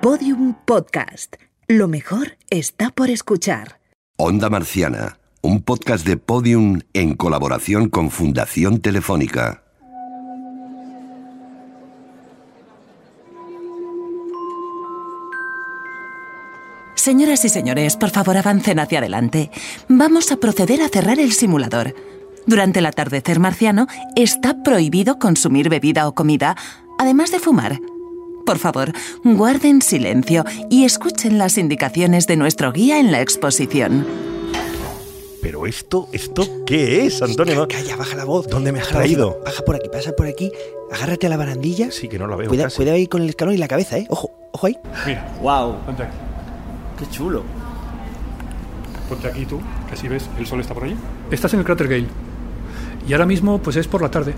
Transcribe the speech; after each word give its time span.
Podium 0.00 0.54
Podcast. 0.64 1.34
Lo 1.66 1.88
mejor 1.88 2.38
está 2.50 2.90
por 2.90 3.10
escuchar. 3.10 3.80
Onda 4.16 4.48
Marciana, 4.48 5.18
un 5.42 5.60
podcast 5.60 6.06
de 6.06 6.16
Podium 6.16 6.82
en 6.92 7.14
colaboración 7.14 7.88
con 7.88 8.12
Fundación 8.12 8.78
Telefónica. 8.78 9.64
Señoras 16.94 17.44
y 17.44 17.48
señores, 17.48 17.96
por 17.96 18.10
favor 18.10 18.36
avancen 18.36 18.78
hacia 18.78 19.00
adelante. 19.00 19.50
Vamos 19.88 20.30
a 20.30 20.36
proceder 20.36 20.80
a 20.80 20.88
cerrar 20.88 21.18
el 21.18 21.32
simulador. 21.32 21.96
Durante 22.46 22.78
el 22.78 22.86
atardecer 22.86 23.40
marciano 23.40 23.88
está 24.14 24.62
prohibido 24.62 25.18
consumir 25.18 25.68
bebida 25.68 26.06
o 26.06 26.14
comida, 26.14 26.56
además 27.00 27.32
de 27.32 27.40
fumar. 27.40 27.80
Por 28.48 28.58
favor, 28.58 28.92
guarden 29.24 29.82
silencio 29.82 30.42
y 30.70 30.84
escuchen 30.84 31.36
las 31.36 31.58
indicaciones 31.58 32.26
de 32.26 32.36
nuestro 32.38 32.72
guía 32.72 32.98
en 32.98 33.12
la 33.12 33.20
exposición. 33.20 34.06
Pero 35.42 35.66
esto, 35.66 36.08
¿esto 36.14 36.46
qué 36.64 37.04
es, 37.04 37.20
Antonio? 37.20 37.68
Calla, 37.68 37.96
baja 37.96 38.16
la 38.16 38.24
voz. 38.24 38.48
¿Dónde 38.48 38.72
me 38.72 38.80
has 38.80 38.88
traído? 38.88 39.38
Baja 39.44 39.62
por 39.66 39.76
aquí, 39.76 39.90
pasa 39.92 40.12
por 40.12 40.26
aquí, 40.26 40.50
agárrate 40.90 41.26
a 41.26 41.28
la 41.28 41.36
barandilla. 41.36 41.90
Sí, 41.92 42.08
que 42.08 42.18
no 42.18 42.26
la 42.26 42.36
veo 42.36 42.48
Cuida- 42.48 42.64
casi. 42.64 42.76
cuidado 42.76 42.96
ahí 42.96 43.06
con 43.06 43.20
el 43.20 43.28
escalón 43.28 43.52
y 43.52 43.58
la 43.58 43.68
cabeza, 43.68 43.98
¿eh? 43.98 44.06
Ojo, 44.08 44.30
ojo 44.52 44.66
ahí. 44.66 44.78
Mira, 45.06 45.30
Wow, 45.42 45.76
ponte 45.84 46.04
aquí. 46.04 46.16
qué 47.00 47.06
chulo. 47.10 47.42
Ponte 49.10 49.28
aquí 49.28 49.44
tú, 49.44 49.60
que 49.88 49.94
así 49.94 50.08
ves, 50.08 50.24
el 50.38 50.46
sol 50.46 50.60
está 50.62 50.72
por 50.72 50.84
allí. 50.84 50.96
Estás 51.30 51.52
en 51.52 51.58
el 51.60 51.66
cráter 51.66 51.86
Gale. 51.86 52.06
Y 53.06 53.12
ahora 53.12 53.26
mismo, 53.26 53.58
pues 53.58 53.76
es 53.76 53.86
por 53.86 54.00
la 54.00 54.10
tarde. 54.10 54.32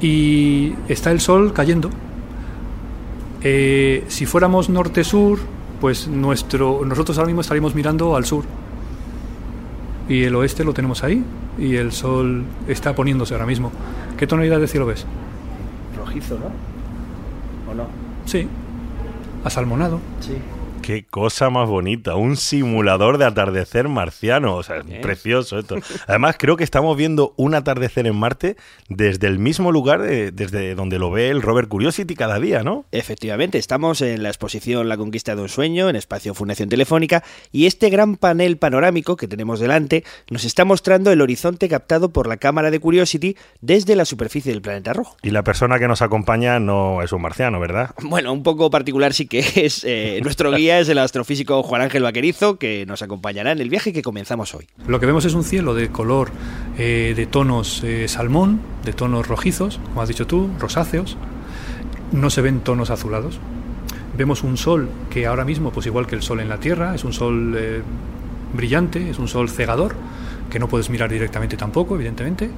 Y 0.00 0.72
está 0.88 1.10
el 1.10 1.20
sol 1.20 1.52
cayendo. 1.52 1.90
Eh, 3.42 4.04
si 4.08 4.26
fuéramos 4.26 4.68
norte-sur, 4.68 5.38
pues 5.80 6.08
nuestro, 6.08 6.84
nosotros 6.84 7.18
ahora 7.18 7.28
mismo 7.28 7.40
estaríamos 7.40 7.74
mirando 7.74 8.16
al 8.16 8.24
sur. 8.24 8.44
Y 10.08 10.24
el 10.24 10.34
oeste 10.34 10.64
lo 10.64 10.72
tenemos 10.72 11.04
ahí. 11.04 11.22
Y 11.58 11.76
el 11.76 11.92
sol 11.92 12.44
está 12.66 12.94
poniéndose 12.94 13.34
ahora 13.34 13.46
mismo. 13.46 13.72
¿Qué 14.16 14.26
tonalidad 14.26 14.60
de 14.60 14.68
cielo 14.68 14.86
ves? 14.86 15.04
Rojizo, 15.96 16.38
¿no? 16.38 17.70
¿O 17.70 17.74
no? 17.74 17.86
Sí. 18.24 18.46
Asalmonado. 19.44 20.00
Sí. 20.20 20.34
Qué 20.88 21.04
cosa 21.04 21.50
más 21.50 21.68
bonita, 21.68 22.14
un 22.14 22.38
simulador 22.38 23.18
de 23.18 23.26
atardecer 23.26 23.88
marciano, 23.88 24.54
o 24.56 24.62
sea, 24.62 24.76
es 24.78 24.84
¿Eh? 24.88 25.00
precioso 25.02 25.58
esto. 25.58 25.76
Además, 26.06 26.36
creo 26.38 26.56
que 26.56 26.64
estamos 26.64 26.96
viendo 26.96 27.34
un 27.36 27.54
atardecer 27.54 28.06
en 28.06 28.16
Marte 28.16 28.56
desde 28.88 29.26
el 29.26 29.38
mismo 29.38 29.70
lugar 29.70 30.00
de- 30.00 30.30
desde 30.32 30.74
donde 30.74 30.98
lo 30.98 31.10
ve 31.10 31.28
el 31.28 31.42
rover 31.42 31.68
Curiosity 31.68 32.14
cada 32.14 32.40
día, 32.40 32.62
¿no? 32.62 32.86
Efectivamente, 32.90 33.58
estamos 33.58 34.00
en 34.00 34.22
la 34.22 34.30
exposición 34.30 34.88
La 34.88 34.96
conquista 34.96 35.36
de 35.36 35.42
un 35.42 35.50
sueño, 35.50 35.90
en 35.90 35.96
espacio 35.96 36.32
Fundación 36.32 36.70
Telefónica, 36.70 37.22
y 37.52 37.66
este 37.66 37.90
gran 37.90 38.16
panel 38.16 38.56
panorámico 38.56 39.16
que 39.16 39.28
tenemos 39.28 39.60
delante 39.60 40.04
nos 40.30 40.44
está 40.46 40.64
mostrando 40.64 41.12
el 41.12 41.20
horizonte 41.20 41.68
captado 41.68 42.14
por 42.14 42.26
la 42.26 42.38
cámara 42.38 42.70
de 42.70 42.80
Curiosity 42.80 43.36
desde 43.60 43.94
la 43.94 44.06
superficie 44.06 44.52
del 44.52 44.62
planeta 44.62 44.94
rojo. 44.94 45.18
Y 45.22 45.32
la 45.32 45.44
persona 45.44 45.78
que 45.78 45.86
nos 45.86 46.00
acompaña 46.00 46.58
no 46.60 47.02
es 47.02 47.12
un 47.12 47.20
marciano, 47.20 47.60
¿verdad? 47.60 47.90
Bueno, 48.00 48.32
un 48.32 48.42
poco 48.42 48.70
particular 48.70 49.12
sí 49.12 49.26
que 49.26 49.40
es. 49.56 49.84
eh, 49.84 50.20
nuestro 50.22 50.50
guía 50.52 50.77
es 50.80 50.88
el 50.88 50.98
astrofísico 50.98 51.62
Juan 51.62 51.82
Ángel 51.82 52.02
Vaquerizo, 52.02 52.58
que 52.58 52.86
nos 52.86 53.02
acompañará 53.02 53.52
en 53.52 53.60
el 53.60 53.70
viaje 53.70 53.92
que 53.92 54.02
comenzamos 54.02 54.54
hoy. 54.54 54.66
Lo 54.86 55.00
que 55.00 55.06
vemos 55.06 55.24
es 55.24 55.34
un 55.34 55.44
cielo 55.44 55.74
de 55.74 55.88
color 55.90 56.30
eh, 56.78 57.14
de 57.16 57.26
tonos 57.26 57.82
eh, 57.84 58.08
salmón, 58.08 58.60
de 58.84 58.92
tonos 58.92 59.26
rojizos, 59.26 59.80
como 59.84 60.02
has 60.02 60.08
dicho 60.08 60.26
tú, 60.26 60.50
rosáceos. 60.58 61.16
No 62.12 62.30
se 62.30 62.40
ven 62.40 62.60
tonos 62.60 62.90
azulados. 62.90 63.38
Vemos 64.16 64.42
un 64.42 64.56
sol 64.56 64.88
que 65.10 65.26
ahora 65.26 65.44
mismo, 65.44 65.70
pues 65.70 65.86
igual 65.86 66.06
que 66.06 66.16
el 66.16 66.22
sol 66.22 66.40
en 66.40 66.48
la 66.48 66.58
Tierra, 66.58 66.94
es 66.94 67.04
un 67.04 67.12
sol 67.12 67.54
eh, 67.56 67.82
brillante, 68.52 69.10
es 69.10 69.18
un 69.18 69.28
sol 69.28 69.48
cegador, 69.48 69.94
que 70.50 70.58
no 70.58 70.68
puedes 70.68 70.90
mirar 70.90 71.10
directamente 71.10 71.56
tampoco, 71.56 71.94
evidentemente. 71.94 72.50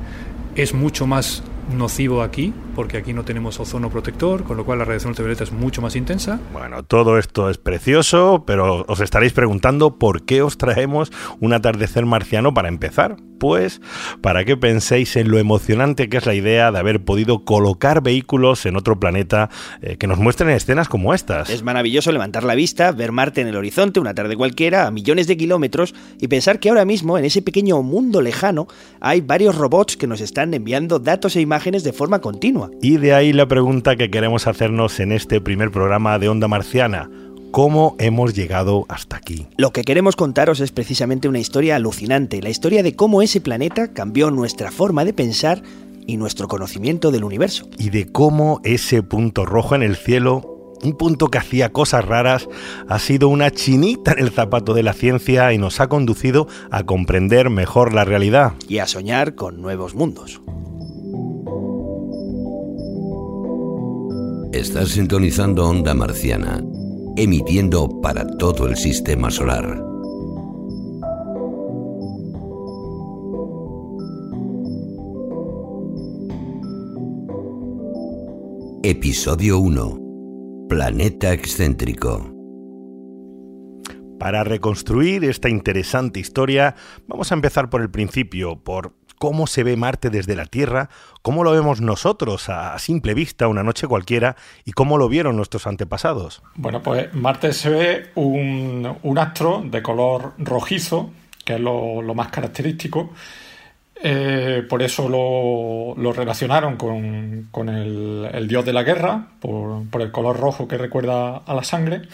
Es 0.54 0.74
mucho 0.74 1.06
más 1.06 1.42
nocivo 1.72 2.22
aquí, 2.22 2.52
porque 2.74 2.96
aquí 2.96 3.12
no 3.12 3.24
tenemos 3.24 3.60
ozono 3.60 3.90
protector, 3.90 4.44
con 4.44 4.56
lo 4.56 4.64
cual 4.64 4.78
la 4.78 4.84
radiación 4.84 5.10
ultravioleta 5.10 5.44
es 5.44 5.52
mucho 5.52 5.82
más 5.82 5.96
intensa. 5.96 6.40
Bueno, 6.52 6.82
todo 6.82 7.18
esto 7.18 7.50
es 7.50 7.58
precioso, 7.58 8.44
pero 8.46 8.84
os 8.88 9.00
estaréis 9.00 9.32
preguntando 9.32 9.98
por 9.98 10.24
qué 10.24 10.42
os 10.42 10.58
traemos 10.58 11.12
un 11.40 11.52
atardecer 11.52 12.06
marciano 12.06 12.54
para 12.54 12.68
empezar. 12.68 13.16
Pues 13.40 13.80
para 14.20 14.44
que 14.44 14.56
penséis 14.58 15.16
en 15.16 15.30
lo 15.30 15.38
emocionante 15.38 16.08
que 16.10 16.18
es 16.18 16.26
la 16.26 16.34
idea 16.34 16.70
de 16.70 16.78
haber 16.78 17.02
podido 17.02 17.44
colocar 17.44 18.02
vehículos 18.02 18.66
en 18.66 18.76
otro 18.76 19.00
planeta 19.00 19.48
eh, 19.80 19.96
que 19.96 20.06
nos 20.06 20.18
muestren 20.18 20.50
escenas 20.50 20.88
como 20.88 21.14
estas. 21.14 21.48
Es 21.48 21.62
maravilloso 21.62 22.12
levantar 22.12 22.44
la 22.44 22.54
vista, 22.54 22.92
ver 22.92 23.12
Marte 23.12 23.40
en 23.40 23.48
el 23.48 23.56
horizonte 23.56 23.98
una 23.98 24.14
tarde 24.14 24.36
cualquiera, 24.36 24.86
a 24.86 24.90
millones 24.90 25.26
de 25.26 25.38
kilómetros, 25.38 25.94
y 26.20 26.28
pensar 26.28 26.60
que 26.60 26.68
ahora 26.68 26.84
mismo, 26.84 27.16
en 27.16 27.24
ese 27.24 27.40
pequeño 27.40 27.82
mundo 27.82 28.20
lejano, 28.20 28.68
hay 29.00 29.22
varios 29.22 29.56
robots 29.56 29.96
que 29.96 30.06
nos 30.06 30.20
están 30.20 30.52
enviando 30.52 30.98
datos 30.98 31.34
e 31.34 31.40
imágenes 31.40 31.82
de 31.82 31.94
forma 31.94 32.20
continua. 32.20 32.70
Y 32.82 32.98
de 32.98 33.14
ahí 33.14 33.32
la 33.32 33.48
pregunta 33.48 33.96
que 33.96 34.10
queremos 34.10 34.46
hacernos 34.46 35.00
en 35.00 35.12
este 35.12 35.40
primer 35.40 35.70
programa 35.70 36.18
de 36.18 36.28
Onda 36.28 36.46
Marciana. 36.46 37.08
¿Cómo 37.50 37.96
hemos 37.98 38.34
llegado 38.34 38.86
hasta 38.88 39.16
aquí? 39.16 39.46
Lo 39.56 39.72
que 39.72 39.82
queremos 39.82 40.14
contaros 40.14 40.60
es 40.60 40.70
precisamente 40.70 41.28
una 41.28 41.40
historia 41.40 41.76
alucinante, 41.76 42.40
la 42.42 42.48
historia 42.50 42.82
de 42.82 42.94
cómo 42.94 43.22
ese 43.22 43.40
planeta 43.40 43.92
cambió 43.92 44.30
nuestra 44.30 44.70
forma 44.70 45.04
de 45.04 45.12
pensar 45.12 45.62
y 46.06 46.16
nuestro 46.16 46.46
conocimiento 46.46 47.10
del 47.10 47.24
universo. 47.24 47.68
y 47.78 47.90
de 47.90 48.06
cómo 48.10 48.60
ese 48.62 49.02
punto 49.02 49.44
rojo 49.46 49.74
en 49.74 49.82
el 49.82 49.96
cielo, 49.96 50.76
un 50.82 50.96
punto 50.96 51.26
que 51.28 51.38
hacía 51.38 51.70
cosas 51.72 52.04
raras, 52.04 52.48
ha 52.88 52.98
sido 53.00 53.28
una 53.28 53.50
chinita 53.50 54.12
en 54.12 54.20
el 54.20 54.30
zapato 54.30 54.72
de 54.72 54.82
la 54.84 54.92
ciencia 54.92 55.52
y 55.52 55.58
nos 55.58 55.80
ha 55.80 55.88
conducido 55.88 56.46
a 56.70 56.84
comprender 56.84 57.50
mejor 57.50 57.92
la 57.92 58.04
realidad. 58.04 58.52
y 58.68 58.78
a 58.78 58.86
soñar 58.86 59.34
con 59.34 59.60
nuevos 59.60 59.94
mundos. 59.94 60.40
Estás 64.52 64.90
sintonizando 64.90 65.68
Onda 65.68 65.94
Marciana, 65.94 66.62
emitiendo 67.16 67.88
para 68.00 68.26
todo 68.38 68.66
el 68.68 68.76
sistema 68.76 69.30
solar. 69.30 69.84
Episodio 78.82 79.58
1. 79.58 80.66
Planeta 80.68 81.32
excéntrico. 81.32 82.34
Para 84.18 84.44
reconstruir 84.44 85.24
esta 85.24 85.48
interesante 85.48 86.20
historia, 86.20 86.74
vamos 87.06 87.32
a 87.32 87.34
empezar 87.34 87.70
por 87.70 87.80
el 87.82 87.90
principio, 87.90 88.62
por 88.62 88.94
cómo 89.20 89.46
se 89.46 89.64
ve 89.64 89.76
Marte 89.76 90.08
desde 90.08 90.34
la 90.34 90.46
Tierra, 90.46 90.88
cómo 91.20 91.44
lo 91.44 91.52
vemos 91.52 91.82
nosotros 91.82 92.48
a 92.48 92.78
simple 92.78 93.12
vista 93.12 93.48
una 93.48 93.62
noche 93.62 93.86
cualquiera 93.86 94.34
y 94.64 94.72
cómo 94.72 94.96
lo 94.96 95.10
vieron 95.10 95.36
nuestros 95.36 95.66
antepasados. 95.66 96.42
Bueno, 96.54 96.82
pues 96.82 97.12
Marte 97.12 97.52
se 97.52 97.68
ve 97.68 98.10
un, 98.14 99.18
astro 99.18 99.62
de 99.62 99.82
color 99.82 100.32
rojizo, 100.38 101.10
que 101.44 101.56
es 101.56 101.60
lo, 101.60 102.00
lo 102.00 102.14
más 102.14 102.28
característico. 102.28 103.10
Eh, 104.02 104.64
por 104.66 104.82
eso 104.82 105.06
lo, 105.10 106.02
lo 106.02 106.14
relacionaron 106.14 106.76
con, 106.76 107.48
con 107.50 107.68
el, 107.68 108.26
el 108.32 108.48
dios 108.48 108.64
de 108.64 108.72
la 108.72 108.84
guerra, 108.84 109.26
por, 109.38 109.86
por 109.90 110.00
el 110.00 110.10
color 110.12 110.40
rojo 110.40 110.66
que 110.66 110.78
recuerda 110.78 111.36
a 111.36 111.54
la 111.54 111.62
sangre. 111.62 112.08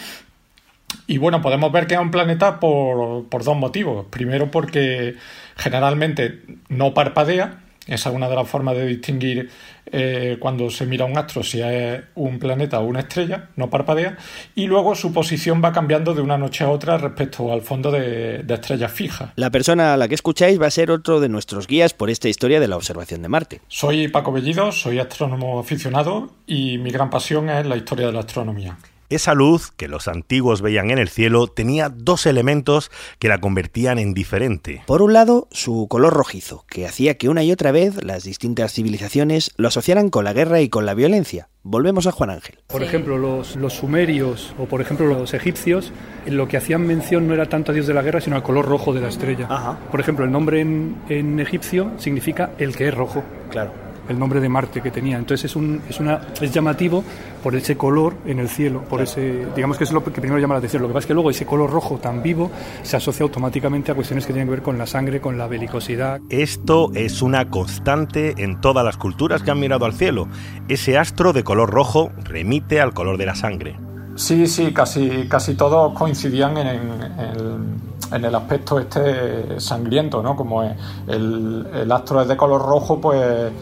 Y 1.06 1.18
bueno, 1.18 1.40
podemos 1.40 1.70
ver 1.70 1.86
que 1.86 1.94
es 1.94 2.00
un 2.00 2.10
planeta 2.10 2.58
por, 2.58 3.28
por 3.28 3.44
dos 3.44 3.56
motivos. 3.56 4.06
Primero 4.10 4.50
porque 4.50 5.14
generalmente 5.56 6.42
no 6.68 6.94
parpadea. 6.94 7.62
Esa 7.86 8.08
es 8.08 8.16
una 8.16 8.28
de 8.28 8.34
las 8.34 8.48
formas 8.48 8.74
de 8.74 8.84
distinguir 8.84 9.48
eh, 9.92 10.38
cuando 10.40 10.70
se 10.70 10.86
mira 10.86 11.04
un 11.04 11.16
astro 11.16 11.44
si 11.44 11.60
es 11.60 12.02
un 12.16 12.40
planeta 12.40 12.80
o 12.80 12.84
una 12.84 13.00
estrella, 13.00 13.50
no 13.54 13.70
parpadea. 13.70 14.16
Y 14.56 14.66
luego 14.66 14.96
su 14.96 15.12
posición 15.12 15.62
va 15.62 15.72
cambiando 15.72 16.12
de 16.12 16.20
una 16.20 16.36
noche 16.36 16.64
a 16.64 16.68
otra 16.68 16.98
respecto 16.98 17.52
al 17.52 17.62
fondo 17.62 17.92
de, 17.92 18.42
de 18.42 18.54
estrellas 18.54 18.90
fijas. 18.90 19.30
La 19.36 19.50
persona 19.50 19.94
a 19.94 19.96
la 19.96 20.08
que 20.08 20.16
escucháis 20.16 20.60
va 20.60 20.66
a 20.66 20.70
ser 20.70 20.90
otro 20.90 21.20
de 21.20 21.28
nuestros 21.28 21.68
guías 21.68 21.94
por 21.94 22.10
esta 22.10 22.28
historia 22.28 22.58
de 22.58 22.66
la 22.66 22.76
observación 22.76 23.22
de 23.22 23.28
Marte. 23.28 23.60
Soy 23.68 24.08
Paco 24.08 24.32
Bellido, 24.32 24.72
soy 24.72 24.98
astrónomo 24.98 25.60
aficionado 25.60 26.32
y 26.44 26.78
mi 26.78 26.90
gran 26.90 27.08
pasión 27.08 27.48
es 27.50 27.64
la 27.66 27.76
historia 27.76 28.06
de 28.08 28.12
la 28.12 28.20
astronomía. 28.20 28.76
Esa 29.08 29.34
luz 29.34 29.70
que 29.70 29.86
los 29.86 30.08
antiguos 30.08 30.62
veían 30.62 30.90
en 30.90 30.98
el 30.98 31.08
cielo 31.08 31.46
tenía 31.46 31.88
dos 31.88 32.26
elementos 32.26 32.90
que 33.18 33.28
la 33.28 33.40
convertían 33.40 33.98
en 33.98 34.14
diferente. 34.14 34.82
Por 34.86 35.02
un 35.02 35.12
lado, 35.12 35.46
su 35.52 35.86
color 35.88 36.14
rojizo, 36.14 36.64
que 36.68 36.86
hacía 36.86 37.16
que 37.16 37.28
una 37.28 37.44
y 37.44 37.52
otra 37.52 37.70
vez 37.70 38.02
las 38.02 38.24
distintas 38.24 38.72
civilizaciones 38.72 39.52
lo 39.56 39.68
asociaran 39.68 40.10
con 40.10 40.24
la 40.24 40.32
guerra 40.32 40.60
y 40.60 40.68
con 40.68 40.86
la 40.86 40.94
violencia. 40.94 41.48
Volvemos 41.62 42.06
a 42.06 42.12
Juan 42.12 42.30
Ángel. 42.30 42.58
Por 42.66 42.82
ejemplo, 42.82 43.16
los, 43.18 43.56
los 43.56 43.74
sumerios 43.74 44.54
o 44.58 44.66
por 44.66 44.80
ejemplo 44.80 45.06
los 45.06 45.34
egipcios, 45.34 45.92
en 46.24 46.36
lo 46.36 46.48
que 46.48 46.56
hacían 46.56 46.86
mención 46.86 47.26
no 47.26 47.34
era 47.34 47.46
tanto 47.46 47.72
a 47.72 47.74
Dios 47.74 47.86
de 47.86 47.94
la 47.94 48.02
guerra, 48.02 48.20
sino 48.20 48.36
al 48.36 48.42
color 48.42 48.66
rojo 48.66 48.92
de 48.92 49.00
la 49.00 49.08
estrella. 49.08 49.46
Ajá. 49.48 49.78
Por 49.90 50.00
ejemplo, 50.00 50.24
el 50.24 50.32
nombre 50.32 50.60
en, 50.60 50.96
en 51.08 51.40
egipcio 51.40 51.92
significa 51.98 52.52
el 52.58 52.76
que 52.76 52.88
es 52.88 52.94
rojo. 52.94 53.24
Claro. 53.50 53.85
El 54.08 54.18
nombre 54.18 54.40
de 54.40 54.48
Marte 54.48 54.80
que 54.80 54.90
tenía. 54.90 55.16
Entonces 55.16 55.50
es, 55.50 55.56
un, 55.56 55.80
es, 55.88 56.00
una, 56.00 56.20
es 56.40 56.52
llamativo 56.52 57.04
por 57.42 57.54
ese 57.54 57.76
color 57.76 58.14
en 58.26 58.38
el 58.38 58.48
cielo, 58.48 58.82
por 58.82 59.00
ese, 59.00 59.46
digamos 59.54 59.78
que 59.78 59.84
es 59.84 59.92
lo 59.92 60.02
que 60.02 60.10
primero 60.10 60.38
llama 60.38 60.54
la 60.54 60.58
atención. 60.58 60.82
Lo 60.82 60.88
que 60.88 60.94
pasa 60.94 61.04
es 61.04 61.06
que 61.08 61.14
luego 61.14 61.30
ese 61.30 61.46
color 61.46 61.70
rojo 61.70 61.98
tan 61.98 62.22
vivo 62.22 62.50
se 62.82 62.96
asocia 62.96 63.24
automáticamente 63.24 63.92
a 63.92 63.94
cuestiones 63.94 64.26
que 64.26 64.32
tienen 64.32 64.48
que 64.48 64.52
ver 64.52 64.62
con 64.62 64.78
la 64.78 64.86
sangre, 64.86 65.20
con 65.20 65.38
la 65.38 65.46
belicosidad. 65.46 66.20
Esto 66.30 66.90
es 66.94 67.22
una 67.22 67.48
constante 67.50 68.34
en 68.38 68.60
todas 68.60 68.84
las 68.84 68.96
culturas 68.96 69.42
que 69.42 69.50
han 69.50 69.60
mirado 69.60 69.84
al 69.84 69.94
cielo. 69.94 70.28
Ese 70.68 70.98
astro 70.98 71.32
de 71.32 71.44
color 71.44 71.70
rojo 71.70 72.10
remite 72.24 72.80
al 72.80 72.94
color 72.94 73.18
de 73.18 73.26
la 73.26 73.34
sangre. 73.34 73.76
Sí, 74.16 74.46
sí, 74.46 74.72
casi, 74.72 75.28
casi 75.28 75.54
todos 75.54 75.92
coincidían 75.92 76.56
en, 76.56 78.24
el 78.24 78.34
aspecto 78.34 78.78
este 78.78 79.60
sangriento, 79.60 80.22
¿no? 80.22 80.34
Como 80.34 80.62
el, 80.62 81.92
astro 81.92 82.22
es 82.22 82.28
de 82.28 82.36
color 82.36 82.62
rojo, 82.62 82.98
pues 82.98 83.52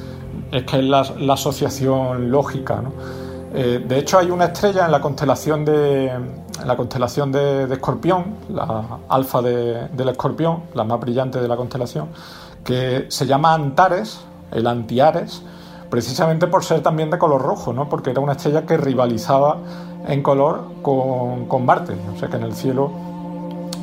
es 0.54 0.64
que 0.64 0.78
es 0.78 0.84
la, 0.84 1.00
asociación 1.32 2.30
lógica, 2.30 2.80
¿no? 2.80 2.92
Eh, 3.52 3.84
de 3.86 3.98
hecho, 3.98 4.18
hay 4.18 4.30
una 4.30 4.46
estrella 4.46 4.84
en 4.84 4.92
la 4.92 5.00
constelación 5.00 5.64
de, 5.64 6.12
la 6.64 6.76
constelación 6.76 7.32
de, 7.32 7.64
Escorpión, 7.72 8.36
la 8.48 8.98
alfa 9.08 9.42
del 9.42 10.08
Escorpión, 10.08 10.62
la 10.74 10.84
más 10.84 11.00
brillante 11.00 11.40
de 11.40 11.48
la 11.48 11.56
constelación, 11.56 12.08
que 12.64 13.06
se 13.08 13.26
llama 13.26 13.54
Antares, 13.54 14.20
el 14.52 14.66
Antiares, 14.66 15.42
precisamente 15.90 16.46
por 16.46 16.64
ser 16.64 16.82
también 16.82 17.10
de 17.10 17.18
color 17.18 17.42
rojo, 17.42 17.72
¿no? 17.72 17.88
Porque 17.88 18.10
era 18.10 18.20
una 18.20 18.32
estrella 18.32 18.64
que 18.64 18.76
rivalizaba 18.76 19.58
en 20.06 20.22
color 20.22 20.64
con, 20.82 21.46
con 21.46 21.64
Marte, 21.64 21.94
o 22.14 22.18
sea 22.18 22.28
que 22.28 22.36
en 22.36 22.44
el 22.44 22.54
cielo 22.54 23.13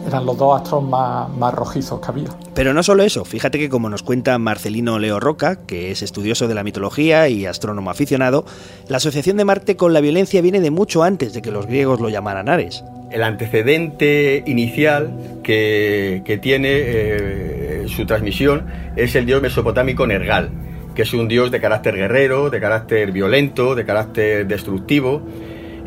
eran 0.06 0.26
los 0.26 0.38
dos 0.38 0.62
astros 0.62 0.84
más, 0.84 1.30
más, 1.30 1.54
rojizos 1.54 2.00
que 2.00 2.08
había. 2.08 2.30
Pero 2.54 2.74
no 2.74 2.84
solo 2.84 3.04
eso, 3.04 3.26
fíjate 3.26 3.60
que 3.60 3.70
como 3.70 3.90
nos 3.90 4.04
cuenta 4.04 4.38
Marcelino 4.38 5.00
Leo 5.00 5.20
Roca, 5.20 5.58
que 5.66 5.92
es 5.92 6.02
estudioso 6.02 6.48
de 6.48 6.56
la 6.56 6.64
mitología 6.64 7.28
y 7.30 7.46
astrónomo 7.46 7.90
aficionado, 7.90 8.46
la 8.88 8.98
asociación 8.98 9.38
de 9.38 9.46
Marte 9.46 9.76
con 9.76 9.94
la 9.94 10.02
violencia 10.02 10.42
viene 10.42 10.62
de 10.62 10.72
mucho 10.72 11.04
antes 11.04 11.34
de 11.34 11.42
que 11.42 11.52
los 11.52 11.68
griegos 11.68 12.00
lo 12.02 12.10
llamaran 12.10 12.50
Ares. 12.50 12.84
El 13.12 13.24
antecedente 13.24 14.44
inicial 14.46 15.40
que, 15.44 16.22
que 16.26 16.38
tiene 16.38 16.70
eh, 16.72 17.86
su 17.88 18.06
transmisión 18.06 18.66
es 18.96 19.16
el 19.16 19.26
dios 19.26 19.42
mesopotámico 19.42 20.08
Nergal, 20.08 20.50
que 20.96 21.02
es 21.04 21.14
un 21.14 21.28
dios 21.28 21.52
de 21.52 21.60
carácter 21.60 21.96
guerrero, 21.96 22.50
de 22.50 22.60
carácter 22.60 23.12
violento, 23.12 23.76
de 23.76 23.86
carácter 23.86 24.48
destructivo, 24.48 25.22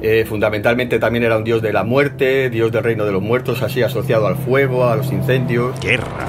eh, 0.05 0.25
fundamentalmente 0.27 0.99
también 0.99 1.25
era 1.25 1.39
un 1.39 1.45
dios 1.45 1.63
de 1.63 1.73
la 1.73 1.83
muerte, 1.83 2.51
dios 2.51 2.71
del 2.71 2.85
reino 2.85 3.07
de 3.07 3.13
los 3.13 3.23
muertos, 3.23 3.63
así 3.63 3.83
asociado 3.83 4.27
al 4.27 4.37
fuego, 4.37 4.85
a 4.87 4.97
los 4.97 5.11
incendios. 5.11 5.79
Guerra, 5.81 6.27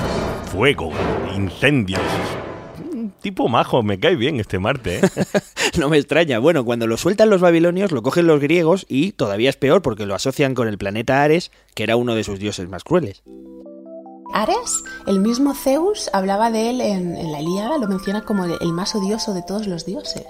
fuego, 0.51 0.91
incendios. 1.35 2.01
Tipo 3.21 3.49
majo, 3.49 3.83
me 3.83 3.99
cae 3.99 4.15
bien 4.15 4.39
este 4.39 4.59
Marte. 4.59 4.99
¿eh? 4.99 5.01
no 5.77 5.89
me 5.89 5.97
extraña. 5.97 6.39
Bueno, 6.39 6.63
cuando 6.63 6.87
lo 6.87 6.95
sueltan 6.95 7.29
los 7.29 7.41
babilonios, 7.41 7.91
lo 7.91 8.01
cogen 8.01 8.27
los 8.27 8.39
griegos 8.39 8.85
y 8.87 9.11
todavía 9.11 9.49
es 9.49 9.57
peor 9.57 9.81
porque 9.81 10.05
lo 10.05 10.15
asocian 10.15 10.55
con 10.55 10.67
el 10.67 10.77
planeta 10.77 11.23
Ares, 11.23 11.51
que 11.73 11.83
era 11.83 11.97
uno 11.97 12.15
de 12.15 12.23
sus 12.23 12.39
dioses 12.39 12.69
más 12.69 12.83
crueles. 12.83 13.23
Ares, 14.33 14.83
el 15.07 15.19
mismo 15.19 15.53
Zeus 15.53 16.09
hablaba 16.13 16.49
de 16.49 16.69
él 16.69 16.81
en, 16.81 17.17
en 17.17 17.31
la 17.31 17.41
Ilíada, 17.41 17.77
lo 17.77 17.87
menciona 17.87 18.23
como 18.23 18.45
el 18.45 18.73
más 18.73 18.95
odioso 18.95 19.33
de 19.33 19.43
todos 19.43 19.67
los 19.67 19.85
dioses 19.85 20.25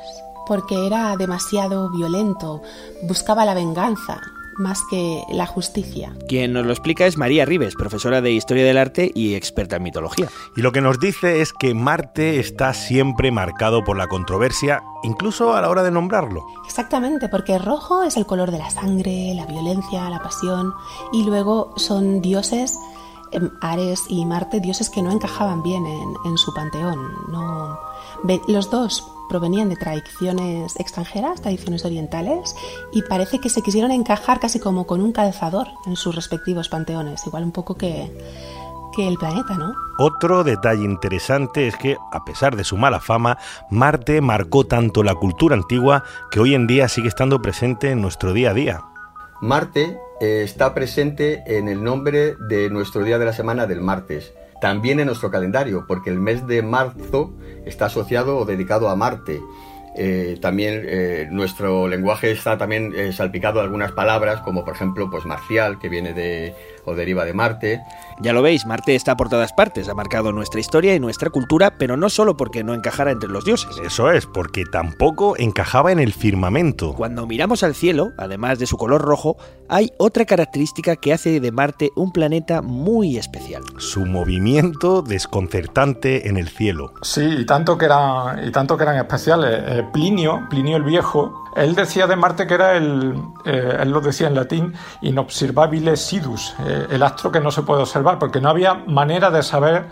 porque 0.47 0.87
era 0.87 1.15
demasiado 1.17 1.89
violento, 1.91 2.61
buscaba 3.03 3.45
la 3.45 3.53
venganza 3.53 4.21
más 4.57 4.81
que 4.89 5.23
la 5.29 5.45
justicia. 5.45 6.13
Quien 6.27 6.53
nos 6.53 6.65
lo 6.65 6.71
explica 6.71 7.05
es 7.05 7.17
María 7.17 7.45
Rives, 7.45 7.75
profesora 7.75 8.21
de 8.21 8.31
Historia 8.31 8.65
del 8.65 8.77
Arte 8.77 9.11
y 9.13 9.35
experta 9.35 9.75
en 9.77 9.83
mitología. 9.83 10.29
Y 10.55 10.61
lo 10.61 10.71
que 10.71 10.81
nos 10.81 10.99
dice 10.99 11.41
es 11.41 11.53
que 11.53 11.73
Marte 11.73 12.39
está 12.39 12.73
siempre 12.73 13.31
marcado 13.31 13.83
por 13.83 13.97
la 13.97 14.07
controversia, 14.07 14.83
incluso 15.03 15.53
a 15.53 15.61
la 15.61 15.69
hora 15.69 15.83
de 15.83 15.91
nombrarlo. 15.91 16.45
Exactamente, 16.65 17.29
porque 17.29 17.57
rojo 17.57 18.03
es 18.03 18.17
el 18.17 18.25
color 18.25 18.51
de 18.51 18.59
la 18.59 18.69
sangre, 18.69 19.33
la 19.35 19.45
violencia, 19.45 20.09
la 20.09 20.21
pasión, 20.21 20.73
y 21.11 21.23
luego 21.23 21.73
son 21.77 22.21
dioses 22.21 22.77
em, 23.31 23.51
Ares 23.61 24.03
y 24.09 24.25
Marte, 24.25 24.59
dioses 24.59 24.89
que 24.89 25.01
no 25.01 25.11
encajaban 25.11 25.63
bien 25.63 25.85
en, 25.85 26.13
en 26.25 26.37
su 26.37 26.53
panteón. 26.53 26.99
No, 27.29 27.77
los 28.47 28.71
dos 28.71 29.14
provenían 29.29 29.69
de 29.69 29.75
tradiciones 29.75 30.79
extranjeras, 30.79 31.41
tradiciones 31.41 31.85
orientales, 31.85 32.55
y 32.91 33.01
parece 33.03 33.39
que 33.39 33.49
se 33.49 33.61
quisieron 33.61 33.91
encajar 33.91 34.39
casi 34.39 34.59
como 34.59 34.85
con 34.85 35.01
un 35.01 35.11
calzador 35.11 35.67
en 35.85 35.95
sus 35.95 36.15
respectivos 36.15 36.69
panteones, 36.69 37.25
igual 37.25 37.43
un 37.43 37.51
poco 37.51 37.75
que, 37.75 38.11
que 38.95 39.07
el 39.07 39.17
planeta, 39.17 39.55
¿no? 39.55 39.73
Otro 39.97 40.43
detalle 40.43 40.83
interesante 40.83 41.67
es 41.67 41.75
que, 41.75 41.97
a 42.11 42.25
pesar 42.25 42.55
de 42.55 42.63
su 42.63 42.77
mala 42.77 42.99
fama, 42.99 43.37
Marte 43.69 44.21
marcó 44.21 44.65
tanto 44.65 45.03
la 45.03 45.15
cultura 45.15 45.55
antigua 45.55 46.03
que 46.31 46.39
hoy 46.39 46.55
en 46.55 46.67
día 46.67 46.87
sigue 46.87 47.07
estando 47.07 47.41
presente 47.41 47.91
en 47.91 48.01
nuestro 48.01 48.33
día 48.33 48.51
a 48.51 48.53
día. 48.53 48.81
Marte 49.41 49.99
eh, 50.21 50.43
está 50.43 50.73
presente 50.73 51.43
en 51.45 51.67
el 51.67 51.83
nombre 51.83 52.35
de 52.49 52.69
nuestro 52.69 53.03
día 53.03 53.19
de 53.19 53.25
la 53.25 53.33
semana 53.33 53.67
del 53.67 53.81
martes 53.81 54.33
también 54.61 54.99
en 54.99 55.07
nuestro 55.07 55.31
calendario, 55.31 55.85
porque 55.87 56.09
el 56.09 56.19
mes 56.19 56.47
de 56.47 56.61
marzo 56.61 57.33
está 57.65 57.85
asociado 57.85 58.37
o 58.37 58.45
dedicado 58.45 58.89
a 58.89 58.95
Marte. 58.95 59.41
Eh, 59.97 60.37
también 60.41 60.83
eh, 60.85 61.27
nuestro 61.31 61.87
lenguaje 61.87 62.31
está 62.31 62.57
también 62.57 62.93
eh, 62.95 63.13
salpicado 63.13 63.59
de 63.59 63.65
algunas 63.65 63.93
palabras, 63.93 64.41
como 64.41 64.65
por 64.65 64.75
ejemplo, 64.75 65.09
pues 65.09 65.25
marcial, 65.25 65.79
que 65.79 65.87
viene 65.87 66.13
de 66.13 66.53
o 66.85 66.95
deriva 66.95 67.25
de 67.25 67.33
Marte. 67.33 67.81
Ya 68.21 68.33
lo 68.33 68.41
veis, 68.41 68.65
Marte 68.65 68.95
está 68.95 69.17
por 69.17 69.29
todas 69.29 69.53
partes, 69.53 69.89
ha 69.89 69.93
marcado 69.93 70.31
nuestra 70.31 70.59
historia 70.59 70.95
y 70.95 70.99
nuestra 70.99 71.29
cultura, 71.29 71.77
pero 71.77 71.97
no 71.97 72.09
solo 72.09 72.37
porque 72.37 72.63
no 72.63 72.73
encajara 72.73 73.11
entre 73.11 73.29
los 73.29 73.43
dioses. 73.45 73.77
Eso 73.83 74.09
es, 74.11 74.25
porque 74.25 74.63
tampoco 74.65 75.35
encajaba 75.37 75.91
en 75.91 75.99
el 75.99 76.13
firmamento. 76.13 76.93
Cuando 76.93 77.27
miramos 77.27 77.63
al 77.63 77.75
cielo, 77.75 78.13
además 78.17 78.59
de 78.59 78.67
su 78.67 78.77
color 78.77 79.01
rojo, 79.01 79.37
hay 79.67 79.91
otra 79.97 80.25
característica 80.25 80.95
que 80.95 81.13
hace 81.13 81.39
de 81.39 81.51
Marte 81.51 81.89
un 81.95 82.11
planeta 82.11 82.61
muy 82.61 83.17
especial. 83.17 83.63
Su 83.77 84.05
movimiento 84.05 85.01
desconcertante 85.01 86.29
en 86.29 86.37
el 86.37 86.49
cielo. 86.49 86.93
Sí, 87.01 87.23
y 87.23 87.45
tanto 87.45 87.77
que 87.77 87.85
eran, 87.85 88.47
y 88.47 88.51
tanto 88.51 88.77
que 88.77 88.83
eran 88.83 88.97
especiales. 88.97 89.63
Eh, 89.65 89.83
Plinio, 89.91 90.47
Plinio 90.49 90.77
el 90.77 90.83
Viejo, 90.83 91.44
él 91.55 91.75
decía 91.75 92.07
de 92.07 92.15
Marte 92.15 92.47
que 92.47 92.53
era 92.53 92.75
el, 92.75 93.15
eh, 93.45 93.77
él 93.81 93.89
lo 93.89 94.01
decía 94.01 94.27
en 94.27 94.35
latín, 94.35 94.73
inobservabile 95.01 95.95
sidus, 95.95 96.53
eh, 96.65 96.87
el 96.91 97.03
astro 97.03 97.31
que 97.31 97.39
no 97.39 97.51
se 97.51 97.61
puede 97.61 97.81
observar, 97.81 98.19
porque 98.19 98.41
no 98.41 98.49
había 98.49 98.73
manera 98.73 99.31
de 99.31 99.41
saber 99.41 99.85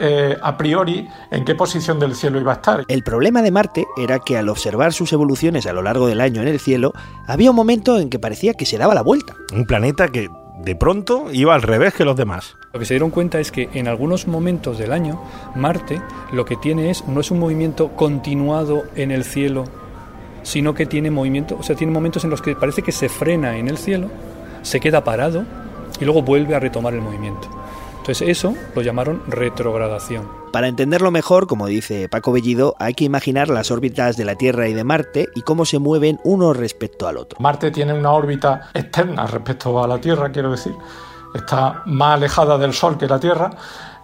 eh, 0.00 0.36
a 0.42 0.56
priori 0.56 1.08
en 1.30 1.44
qué 1.44 1.54
posición 1.54 2.00
del 2.00 2.16
cielo 2.16 2.40
iba 2.40 2.52
a 2.52 2.56
estar. 2.56 2.84
El 2.88 3.02
problema 3.04 3.42
de 3.42 3.52
Marte 3.52 3.86
era 3.96 4.18
que 4.18 4.36
al 4.36 4.48
observar 4.48 4.92
sus 4.92 5.12
evoluciones 5.12 5.66
a 5.66 5.72
lo 5.72 5.82
largo 5.82 6.08
del 6.08 6.20
año 6.20 6.42
en 6.42 6.48
el 6.48 6.58
cielo, 6.58 6.92
había 7.26 7.50
un 7.50 7.56
momento 7.56 7.98
en 7.98 8.10
que 8.10 8.18
parecía 8.18 8.54
que 8.54 8.66
se 8.66 8.76
daba 8.76 8.94
la 8.94 9.02
vuelta. 9.02 9.34
Un 9.52 9.66
planeta 9.66 10.08
que 10.08 10.28
de 10.64 10.76
pronto 10.76 11.26
iba 11.32 11.54
al 11.54 11.62
revés 11.62 11.94
que 11.94 12.04
los 12.04 12.16
demás. 12.16 12.56
Lo 12.72 12.80
que 12.80 12.86
se 12.86 12.94
dieron 12.94 13.10
cuenta 13.10 13.38
es 13.38 13.52
que 13.52 13.68
en 13.74 13.86
algunos 13.86 14.26
momentos 14.26 14.78
del 14.78 14.92
año, 14.92 15.22
Marte 15.54 16.00
lo 16.32 16.44
que 16.44 16.56
tiene 16.56 16.90
es, 16.90 17.06
no 17.06 17.20
es 17.20 17.30
un 17.30 17.38
movimiento 17.38 17.90
continuado 17.90 18.84
en 18.96 19.12
el 19.12 19.22
cielo 19.24 19.64
sino 20.44 20.74
que 20.74 20.86
tiene 20.86 21.10
movimiento, 21.10 21.56
o 21.58 21.62
sea, 21.64 21.74
tiene 21.74 21.92
momentos 21.92 22.22
en 22.22 22.30
los 22.30 22.40
que 22.40 22.54
parece 22.54 22.82
que 22.82 22.92
se 22.92 23.08
frena 23.08 23.56
en 23.56 23.68
el 23.68 23.78
cielo, 23.78 24.08
se 24.62 24.78
queda 24.78 25.02
parado 25.02 25.44
y 26.00 26.04
luego 26.04 26.22
vuelve 26.22 26.54
a 26.54 26.60
retomar 26.60 26.94
el 26.94 27.00
movimiento. 27.00 27.48
Entonces 27.98 28.28
eso 28.28 28.54
lo 28.74 28.82
llamaron 28.82 29.22
retrogradación. 29.26 30.28
Para 30.52 30.68
entenderlo 30.68 31.10
mejor, 31.10 31.46
como 31.46 31.66
dice 31.66 32.08
Paco 32.10 32.32
Bellido, 32.32 32.76
hay 32.78 32.92
que 32.92 33.04
imaginar 33.04 33.48
las 33.48 33.70
órbitas 33.70 34.18
de 34.18 34.26
la 34.26 34.34
Tierra 34.34 34.68
y 34.68 34.74
de 34.74 34.84
Marte 34.84 35.28
y 35.34 35.40
cómo 35.40 35.64
se 35.64 35.78
mueven 35.78 36.20
uno 36.22 36.52
respecto 36.52 37.08
al 37.08 37.16
otro. 37.16 37.40
Marte 37.40 37.70
tiene 37.70 37.94
una 37.94 38.12
órbita 38.12 38.68
externa 38.74 39.26
respecto 39.26 39.82
a 39.82 39.88
la 39.88 39.98
Tierra, 39.98 40.30
quiero 40.30 40.50
decir. 40.50 40.74
Está 41.34 41.82
más 41.86 42.16
alejada 42.16 42.58
del 42.58 42.74
Sol 42.74 42.98
que 42.98 43.08
la 43.08 43.18
Tierra. 43.18 43.50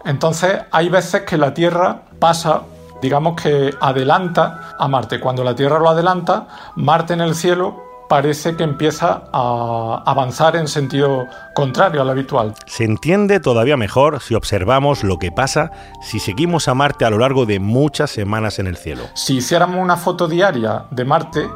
Entonces 0.03 0.61
hay 0.71 0.89
veces 0.89 1.21
que 1.21 1.37
la 1.37 1.53
Tierra 1.53 2.01
pasa 2.17 2.63
digamos 3.01 3.41
que 3.41 3.73
adelanta 3.79 4.75
a 4.77 4.87
Marte. 4.87 5.19
Cuando 5.19 5.43
la 5.43 5.55
Tierra 5.55 5.79
lo 5.79 5.89
adelanta, 5.89 6.47
Marte 6.75 7.13
en 7.13 7.21
el 7.21 7.35
cielo 7.35 7.91
parece 8.11 8.57
que 8.57 8.63
empieza 8.63 9.23
a 9.31 10.03
avanzar 10.05 10.57
en 10.57 10.67
sentido 10.67 11.27
contrario 11.55 12.01
al 12.01 12.09
habitual. 12.09 12.53
Se 12.65 12.83
entiende 12.83 13.39
todavía 13.39 13.77
mejor 13.77 14.21
si 14.21 14.35
observamos 14.35 15.05
lo 15.05 15.17
que 15.17 15.31
pasa 15.31 15.71
si 16.01 16.19
seguimos 16.19 16.67
a 16.67 16.73
Marte 16.73 17.05
a 17.05 17.09
lo 17.09 17.19
largo 17.19 17.45
de 17.45 17.61
muchas 17.61 18.11
semanas 18.11 18.59
en 18.59 18.67
el 18.67 18.75
cielo. 18.75 19.03
Si 19.13 19.37
hiciéramos 19.37 19.77
una 19.77 19.95
foto 19.95 20.27
diaria 20.27 20.83
de 20.91 21.05
Marte, 21.05 21.49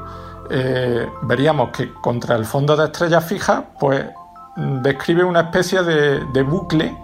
eh, 0.49 1.05
veríamos 1.23 1.71
que 1.71 1.93
contra 1.95 2.37
el 2.37 2.45
fondo 2.45 2.77
de 2.77 2.85
estrellas 2.85 3.25
fijas, 3.25 3.63
pues 3.77 4.05
describe 4.55 5.25
una 5.25 5.41
especie 5.41 5.83
de 5.83 6.43
bucle 6.43 6.95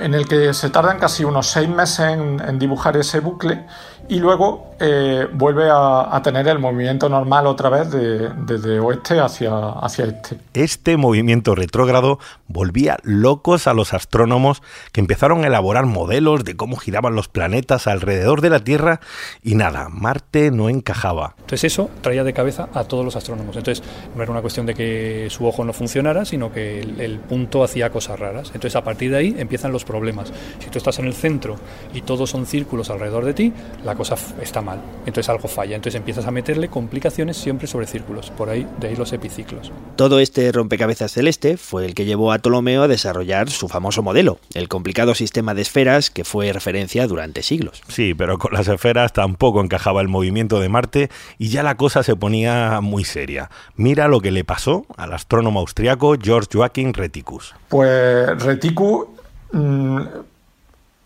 en 0.00 0.14
el 0.14 0.26
que 0.28 0.54
se 0.54 0.70
tardan 0.70 0.98
casi 0.98 1.24
unos 1.24 1.48
seis 1.48 1.68
meses 1.68 2.00
en, 2.00 2.58
dibujar 2.58 2.96
ese 2.96 3.20
bucle 3.20 3.66
y 4.08 4.18
luego 4.18 4.67
eh, 4.80 5.26
vuelve 5.32 5.68
a, 5.70 6.20
tener 6.22 6.48
el 6.48 6.58
movimiento 6.58 7.08
normal 7.08 7.46
otra 7.46 7.68
vez 7.68 7.90
desde 7.90 8.80
oeste 8.80 9.20
hacia, 9.20 9.70
hacia 9.70 10.06
este. 10.06 10.38
Este 10.54 10.96
movimiento 10.96 11.54
retrógrado 11.54 12.18
volvía 12.48 12.98
locos 13.02 13.66
a 13.66 13.74
los 13.74 13.94
astrónomos 13.94 14.62
que 14.92 15.00
empezaron 15.00 15.44
a 15.44 15.46
elaborar 15.46 15.86
modelos 15.86 16.44
de 16.44 16.56
cómo 16.56 16.76
giraban 16.76 17.14
los 17.14 17.28
planetas 17.28 17.86
alrededor 17.86 18.40
de 18.40 18.50
la 18.50 18.60
Tierra 18.60 19.00
y 19.42 19.54
nada, 19.54 19.88
Marte 19.88 20.50
no 20.50 20.68
encajaba. 20.68 21.34
Entonces 21.38 21.72
eso 21.72 21.90
traía 22.00 22.24
de 22.24 22.32
cabeza 22.32 22.68
a 22.74 22.84
todos 22.84 23.04
los 23.04 23.16
astrónomos. 23.16 23.56
Entonces 23.56 23.84
no 24.14 24.22
era 24.22 24.32
una 24.32 24.42
cuestión 24.42 24.66
de 24.66 24.74
que 24.74 25.28
su 25.30 25.46
ojo 25.46 25.64
no 25.64 25.72
funcionara, 25.72 26.24
sino 26.24 26.52
que 26.52 26.80
el, 26.80 27.00
el 27.00 27.18
punto 27.20 27.64
hacía 27.64 27.90
cosas 27.90 28.18
raras. 28.18 28.48
Entonces 28.48 28.76
a 28.76 28.84
partir 28.84 29.10
de 29.10 29.18
ahí 29.18 29.36
empiezan 29.38 29.72
los 29.72 29.84
problemas. 29.84 30.32
Si 30.58 30.68
tú 30.70 30.78
estás 30.78 30.98
en 30.98 31.06
el 31.06 31.14
centro 31.14 31.56
y 31.94 32.02
todos 32.02 32.30
son 32.30 32.46
círculos 32.46 32.90
alrededor 32.90 33.24
de 33.24 33.34
ti, 33.34 33.52
la 33.84 33.94
cosa 33.94 34.16
está 34.40 34.60
mal, 34.60 34.67
entonces 35.06 35.28
algo 35.28 35.48
falla, 35.48 35.76
entonces 35.76 35.98
empiezas 35.98 36.26
a 36.26 36.30
meterle 36.30 36.68
complicaciones 36.68 37.36
siempre 37.36 37.66
sobre 37.66 37.86
círculos, 37.86 38.30
por 38.30 38.50
ahí 38.50 38.66
de 38.78 38.88
ahí 38.88 38.96
los 38.96 39.12
epiciclos. 39.12 39.72
Todo 39.96 40.20
este 40.20 40.50
rompecabezas 40.52 41.12
celeste 41.12 41.56
fue 41.56 41.84
el 41.84 41.94
que 41.94 42.04
llevó 42.04 42.32
a 42.32 42.38
Ptolomeo 42.38 42.82
a 42.82 42.88
desarrollar 42.88 43.50
su 43.50 43.68
famoso 43.68 44.02
modelo, 44.02 44.38
el 44.54 44.68
complicado 44.68 45.14
sistema 45.14 45.54
de 45.54 45.62
esferas 45.62 46.10
que 46.10 46.24
fue 46.24 46.52
referencia 46.52 47.06
durante 47.06 47.42
siglos. 47.42 47.82
Sí, 47.88 48.14
pero 48.14 48.38
con 48.38 48.52
las 48.52 48.68
esferas 48.68 49.12
tampoco 49.12 49.60
encajaba 49.60 50.00
el 50.00 50.08
movimiento 50.08 50.60
de 50.60 50.68
Marte 50.68 51.10
y 51.38 51.48
ya 51.48 51.62
la 51.62 51.76
cosa 51.76 52.02
se 52.02 52.16
ponía 52.16 52.80
muy 52.80 53.04
seria. 53.04 53.50
Mira 53.76 54.08
lo 54.08 54.20
que 54.20 54.30
le 54.30 54.44
pasó 54.44 54.86
al 54.96 55.12
astrónomo 55.12 55.60
austriaco 55.60 56.16
George 56.20 56.48
Joachim 56.52 56.92
Reticus. 56.92 57.54
Pues 57.68 58.42
Reticus 58.42 59.06
mm, 59.52 60.00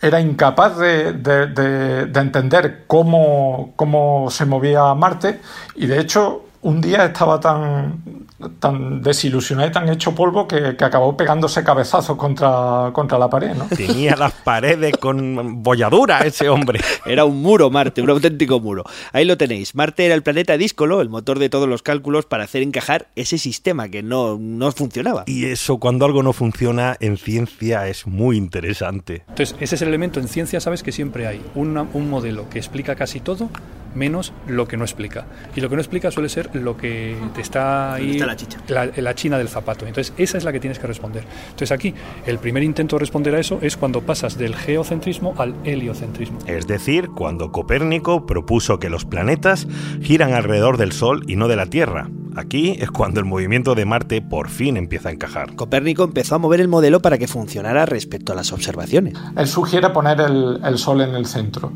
era 0.02 0.20
incapaz 0.20 0.76
de, 0.78 2.10
entender 2.14 2.84
cómo, 2.88 3.72
cómo 3.76 4.30
se 4.30 4.44
movía 4.44 4.92
Marte 4.94 5.40
y 5.76 5.86
de 5.86 6.00
hecho 6.00 6.44
un 6.62 6.80
día 6.80 7.04
estaba 7.06 7.38
tan, 7.38 8.21
tan 8.58 9.02
desilusionado 9.02 9.68
y 9.68 9.72
tan 9.72 9.88
hecho 9.88 10.14
polvo 10.14 10.46
que, 10.46 10.76
acabó 10.82 11.16
pegándose 11.16 11.62
cabezazos 11.62 12.16
contra, 12.16 12.90
contra 12.92 13.18
la 13.18 13.28
pared. 13.28 13.54
¿no? 13.54 13.64
Tenía 13.76 14.16
las 14.16 14.32
paredes 14.32 14.96
con 14.96 15.62
bolladura 15.62 16.20
ese 16.20 16.48
hombre. 16.48 16.80
Era 17.06 17.24
un 17.24 17.40
muro 17.42 17.70
Marte, 17.70 18.02
un 18.02 18.10
auténtico 18.10 18.60
muro. 18.60 18.84
Ahí 19.12 19.24
lo 19.24 19.36
tenéis. 19.36 19.74
Marte 19.74 20.06
era 20.06 20.14
el 20.14 20.22
planeta 20.22 20.56
díscolo, 20.56 21.00
el 21.00 21.08
motor 21.08 21.38
de 21.38 21.48
todos 21.48 21.68
los 21.68 21.82
cálculos 21.82 22.26
para 22.26 22.44
hacer 22.44 22.62
encajar 22.62 23.08
ese 23.16 23.38
sistema 23.38 23.88
que 23.88 24.02
no, 24.02 24.38
no 24.38 24.72
funcionaba. 24.72 25.24
Y 25.26 25.46
eso 25.46 25.78
cuando 25.78 26.04
algo 26.04 26.22
no 26.22 26.32
funciona 26.32 26.96
en 27.00 27.16
ciencia 27.16 27.88
es 27.88 28.06
muy 28.06 28.36
interesante. 28.36 29.24
Entonces, 29.28 29.56
ese 29.60 29.76
es 29.76 29.82
el 29.82 29.88
elemento 29.88 30.20
en 30.20 30.28
ciencia, 30.28 30.60
sabes 30.60 30.82
que 30.82 30.92
siempre 30.92 31.26
hay 31.26 31.42
un 31.54 32.10
modelo 32.10 32.48
que 32.48 32.58
explica 32.58 32.94
casi 32.94 33.20
todo 33.20 33.50
menos 33.94 34.32
lo 34.46 34.66
que 34.66 34.76
no 34.76 34.84
explica. 34.84 35.26
Y 35.54 35.60
lo 35.60 35.68
que 35.68 35.76
no 35.76 35.80
explica 35.80 36.10
suele 36.10 36.28
ser 36.28 36.54
lo 36.54 36.76
que 36.76 37.16
te 37.34 37.40
está 37.40 37.94
ahí. 37.94 38.12
Está 38.12 38.26
la, 38.26 38.36
chicha? 38.36 38.58
La, 38.68 39.14
china 39.14 39.38
del 39.38 39.48
zapato. 39.48 39.86
Entonces, 39.86 40.14
esa 40.16 40.38
es 40.38 40.44
la 40.44 40.52
que 40.52 40.60
tienes 40.60 40.78
que 40.78 40.86
responder. 40.86 41.24
Entonces, 41.44 41.72
aquí, 41.72 41.94
el 42.26 42.38
primer 42.38 42.62
intento 42.62 42.96
de 42.96 43.00
responder 43.00 43.34
a 43.34 43.40
eso 43.40 43.58
es 43.62 43.76
cuando 43.76 44.02
pasas 44.02 44.38
del 44.38 44.54
geocentrismo 44.54 45.34
al 45.38 45.54
heliocentrismo. 45.64 46.38
Es 46.46 46.66
decir, 46.66 47.08
cuando 47.10 47.52
Copérnico 47.52 48.26
propuso 48.26 48.78
que 48.78 48.90
los 48.90 49.04
planetas 49.04 49.66
giran 50.00 50.32
alrededor 50.32 50.76
del 50.76 50.92
Sol 50.92 51.22
y 51.26 51.36
no 51.36 51.48
de 51.48 51.56
la 51.56 51.66
Tierra. 51.66 52.08
Aquí 52.34 52.76
es 52.78 52.90
cuando 52.90 53.20
el 53.20 53.26
movimiento 53.26 53.74
de 53.74 53.84
Marte 53.84 54.22
por 54.22 54.48
fin 54.48 54.76
empieza 54.76 55.10
a 55.10 55.12
encajar. 55.12 55.54
Copérnico 55.54 56.04
empezó 56.04 56.36
a 56.36 56.38
mover 56.38 56.60
el 56.60 56.68
modelo 56.68 57.00
para 57.02 57.18
que 57.18 57.28
funcionara 57.28 57.84
respecto 57.84 58.32
a 58.32 58.36
las 58.36 58.52
observaciones. 58.52 59.14
Él 59.36 59.46
sugiere 59.46 59.90
poner 59.90 60.20
el, 60.20 60.78
Sol 60.78 61.02
en 61.02 61.14
el 61.14 61.26
centro. 61.26 61.72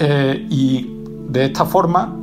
Eh, 0.00 0.46
y 0.50 0.93
de 1.34 1.46
esta 1.46 1.64
forma 1.64 2.14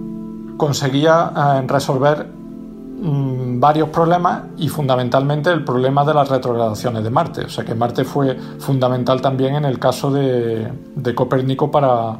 conseguía 0.56 1.34
eh, 1.36 1.68
resolver 1.68 2.26
mm, 2.26 3.60
varios 3.60 3.90
problemas 3.90 4.44
y 4.58 4.70
fundamentalmente 4.70 5.50
el 5.52 5.66
problema 5.66 6.06
de 6.06 6.14
las 6.14 6.30
retrogradaciones 6.30 7.04
de 7.04 7.10
Marte. 7.10 7.42
O 7.44 7.50
sea 7.50 7.66
que 7.66 7.76
Marte 7.76 8.06
fue 8.06 8.38
fundamental 8.60 9.22
también 9.22 9.56
en 9.56 9.66
el 9.66 9.80
caso 9.80 10.12
de, 10.12 10.72
Copérnico 11.14 11.70
para, 11.70 12.20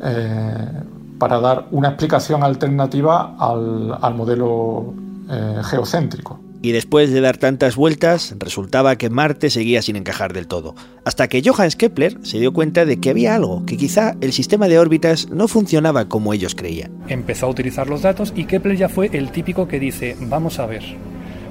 eh, 0.00 0.82
para 1.18 1.40
dar 1.40 1.66
una 1.72 1.88
explicación 1.88 2.44
alternativa 2.44 3.34
al, 3.36 4.14
modelo 4.14 4.94
eh, 5.28 5.60
geocéntrico 5.64 6.38
y 6.62 6.72
después 6.72 7.10
de 7.10 7.20
dar 7.20 7.36
tantas 7.36 7.76
vueltas 7.76 8.34
resultaba 8.38 8.96
que 8.96 9.10
Marte 9.10 9.50
seguía 9.50 9.82
sin 9.82 9.96
encajar 9.96 10.32
del 10.32 10.46
todo, 10.46 10.74
hasta 11.04 11.28
que 11.28 11.42
Johannes 11.44 11.76
Kepler 11.76 12.18
se 12.22 12.38
dio 12.38 12.52
cuenta 12.52 12.86
de 12.86 12.98
que 12.98 13.10
había 13.10 13.34
algo, 13.34 13.66
que 13.66 13.76
quizá 13.76 14.16
el 14.20 14.32
sistema 14.32 14.68
de 14.68 14.78
órbitas 14.78 15.28
no 15.28 15.48
funcionaba 15.48 16.08
como 16.08 16.32
ellos 16.32 16.54
creían. 16.54 16.92
Empezó 17.08 17.46
a 17.46 17.50
utilizar 17.50 17.88
los 17.88 18.02
datos 18.02 18.32
y 18.36 18.44
Kepler 18.44 18.76
ya 18.76 18.88
fue 18.88 19.10
el 19.12 19.32
típico 19.32 19.66
que 19.66 19.80
dice, 19.80 20.16
vamos 20.20 20.60
a 20.60 20.66
ver, 20.66 20.82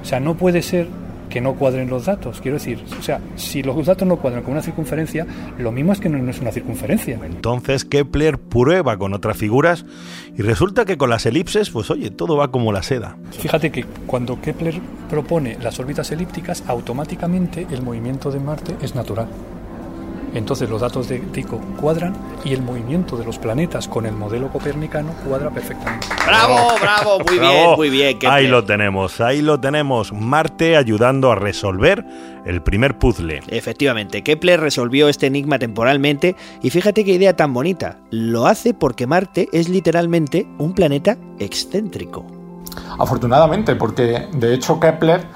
o 0.02 0.04
sea, 0.04 0.18
no 0.18 0.36
puede 0.36 0.62
ser 0.62 0.88
que 1.32 1.40
no 1.40 1.54
cuadren 1.54 1.88
los 1.88 2.04
datos. 2.04 2.42
Quiero 2.42 2.58
decir, 2.58 2.84
o 2.98 3.02
sea, 3.02 3.18
si 3.36 3.62
los 3.62 3.86
datos 3.86 4.06
no 4.06 4.16
cuadran 4.16 4.42
con 4.42 4.52
una 4.52 4.60
circunferencia, 4.62 5.26
lo 5.58 5.72
mismo 5.72 5.94
es 5.94 5.98
que 5.98 6.10
no, 6.10 6.30
es 6.30 6.40
una 6.40 6.52
circunferencia. 6.52 7.18
Entonces 7.24 7.86
Kepler 7.86 8.38
prueba 8.38 8.98
con 8.98 9.14
otras 9.14 9.38
figuras 9.38 9.86
y 10.36 10.42
resulta 10.42 10.84
que 10.84 10.98
con 10.98 11.08
las 11.08 11.24
elipses, 11.24 11.70
pues 11.70 11.90
oye, 11.90 12.10
todo 12.10 12.36
va 12.36 12.50
como 12.50 12.70
la 12.70 12.82
seda. 12.82 13.16
Fíjate 13.30 13.72
que 13.72 13.84
cuando 14.06 14.42
Kepler 14.42 14.74
propone 15.08 15.56
las 15.62 15.80
órbitas 15.80 16.12
elípticas, 16.12 16.64
automáticamente 16.66 17.66
el 17.70 17.80
movimiento 17.80 18.30
de 18.30 18.38
Marte 18.38 18.76
es 18.82 18.94
natural. 18.94 19.28
Entonces 20.34 20.70
los 20.70 20.80
datos 20.80 21.08
de 21.08 21.18
Tycho 21.18 21.60
cuadran 21.80 22.14
y 22.44 22.52
el 22.54 22.62
movimiento 22.62 23.16
de 23.16 23.24
los 23.24 23.38
planetas 23.38 23.86
con 23.88 24.06
el 24.06 24.14
modelo 24.14 24.48
copernicano 24.50 25.12
cuadra 25.26 25.50
perfectamente. 25.50 26.06
¡Bravo, 26.26 26.68
bravo! 26.80 27.18
Muy 27.26 27.38
bien, 27.38 27.70
muy 27.76 27.90
bien. 27.90 28.18
Ahí 28.28 28.46
lo 28.46 28.64
tenemos, 28.64 29.20
ahí 29.20 29.42
lo 29.42 29.60
tenemos. 29.60 30.12
Marte 30.12 30.76
ayudando 30.76 31.30
a 31.30 31.34
resolver 31.34 32.04
el 32.46 32.62
primer 32.62 32.98
puzzle. 32.98 33.42
Efectivamente, 33.48 34.22
Kepler 34.22 34.60
resolvió 34.60 35.08
este 35.08 35.26
enigma 35.26 35.58
temporalmente 35.58 36.34
y 36.62 36.70
fíjate 36.70 37.04
qué 37.04 37.12
idea 37.12 37.36
tan 37.36 37.52
bonita. 37.52 37.98
Lo 38.10 38.46
hace 38.46 38.74
porque 38.74 39.06
Marte 39.06 39.48
es 39.52 39.68
literalmente 39.68 40.46
un 40.58 40.72
planeta 40.72 41.18
excéntrico. 41.38 42.24
Afortunadamente, 42.98 43.74
porque 43.76 44.28
de 44.32 44.54
hecho 44.54 44.80
Kepler 44.80 45.26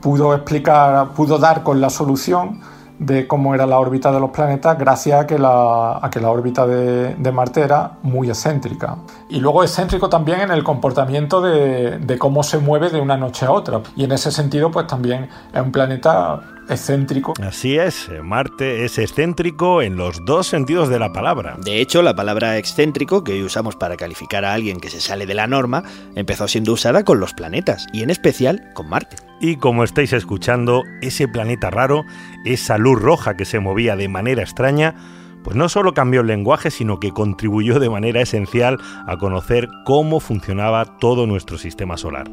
pudo 0.00 0.34
explicar, 0.34 1.12
pudo 1.14 1.38
dar 1.38 1.62
con 1.62 1.80
la 1.80 1.88
solución 1.88 2.60
de 3.04 3.26
cómo 3.26 3.54
era 3.54 3.66
la 3.66 3.78
órbita 3.78 4.12
de 4.12 4.20
los 4.20 4.30
planetas 4.30 4.78
gracias 4.78 5.22
a 5.22 5.26
que 5.26 5.38
la, 5.38 5.98
a 6.00 6.10
que 6.10 6.20
la 6.20 6.30
órbita 6.30 6.66
de, 6.66 7.32
Marte 7.32 7.62
era 7.62 7.92
muy 8.02 8.28
excéntrica. 8.28 8.96
Y 9.28 9.40
luego 9.40 9.62
excéntrico 9.62 10.08
también 10.08 10.40
en 10.40 10.50
el 10.50 10.62
comportamiento 10.62 11.40
de, 11.40 11.98
de, 11.98 12.18
cómo 12.18 12.42
se 12.42 12.58
mueve 12.58 12.90
de 12.90 13.00
una 13.00 13.16
noche 13.16 13.46
a 13.46 13.52
otra. 13.52 13.80
Y 13.96 14.04
en 14.04 14.12
ese 14.12 14.30
sentido, 14.30 14.70
pues 14.70 14.86
también 14.86 15.28
es 15.52 15.60
un 15.60 15.72
planeta 15.72 16.40
excéntrico. 16.68 17.34
Así 17.42 17.76
es, 17.76 18.10
Marte 18.22 18.84
es 18.84 18.98
excéntrico 18.98 19.82
en 19.82 19.96
los 19.96 20.24
dos 20.24 20.46
sentidos 20.46 20.88
de 20.88 20.98
la 20.98 21.12
palabra. 21.12 21.56
De 21.62 21.80
hecho, 21.80 22.02
la 22.02 22.14
palabra 22.14 22.58
excéntrico, 22.58 23.24
que 23.24 23.32
hoy 23.32 23.42
usamos 23.42 23.76
para 23.76 23.96
calificar 23.96 24.44
a 24.44 24.52
alguien 24.52 24.80
que 24.80 24.90
se 24.90 25.00
sale 25.00 25.26
de 25.26 25.34
la 25.34 25.46
norma, 25.46 25.82
empezó 26.14 26.48
siendo 26.48 26.72
usada 26.72 27.04
con 27.04 27.20
los 27.20 27.34
planetas, 27.34 27.86
y 27.92 28.02
en 28.02 28.10
especial 28.10 28.70
con 28.74 28.88
Marte. 28.88 29.16
Y 29.40 29.56
como 29.56 29.82
estáis 29.84 30.12
escuchando, 30.12 30.82
ese 31.00 31.26
planeta 31.26 31.70
raro, 31.70 32.04
esa 32.44 32.78
luz 32.78 33.00
roja 33.00 33.36
que 33.36 33.44
se 33.44 33.58
movía 33.58 33.96
de 33.96 34.08
manera 34.08 34.42
extraña, 34.42 34.94
pues 35.42 35.56
no 35.56 35.68
solo 35.68 35.94
cambió 35.94 36.20
el 36.20 36.28
lenguaje, 36.28 36.70
sino 36.70 37.00
que 37.00 37.10
contribuyó 37.10 37.80
de 37.80 37.90
manera 37.90 38.20
esencial 38.20 38.78
a 39.06 39.16
conocer 39.16 39.68
cómo 39.84 40.20
funcionaba 40.20 40.98
todo 40.98 41.26
nuestro 41.26 41.58
sistema 41.58 41.96
solar. 41.96 42.30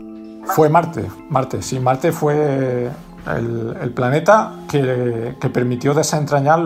Fue 0.56 0.70
Marte, 0.70 1.06
Marte, 1.30 1.62
sí, 1.62 1.80
Marte 1.80 2.12
fue 2.12 2.90
el, 3.28 3.92
planeta 3.92 4.54
que, 4.70 5.36
permitió 5.54 5.94
desentrañar 5.94 6.60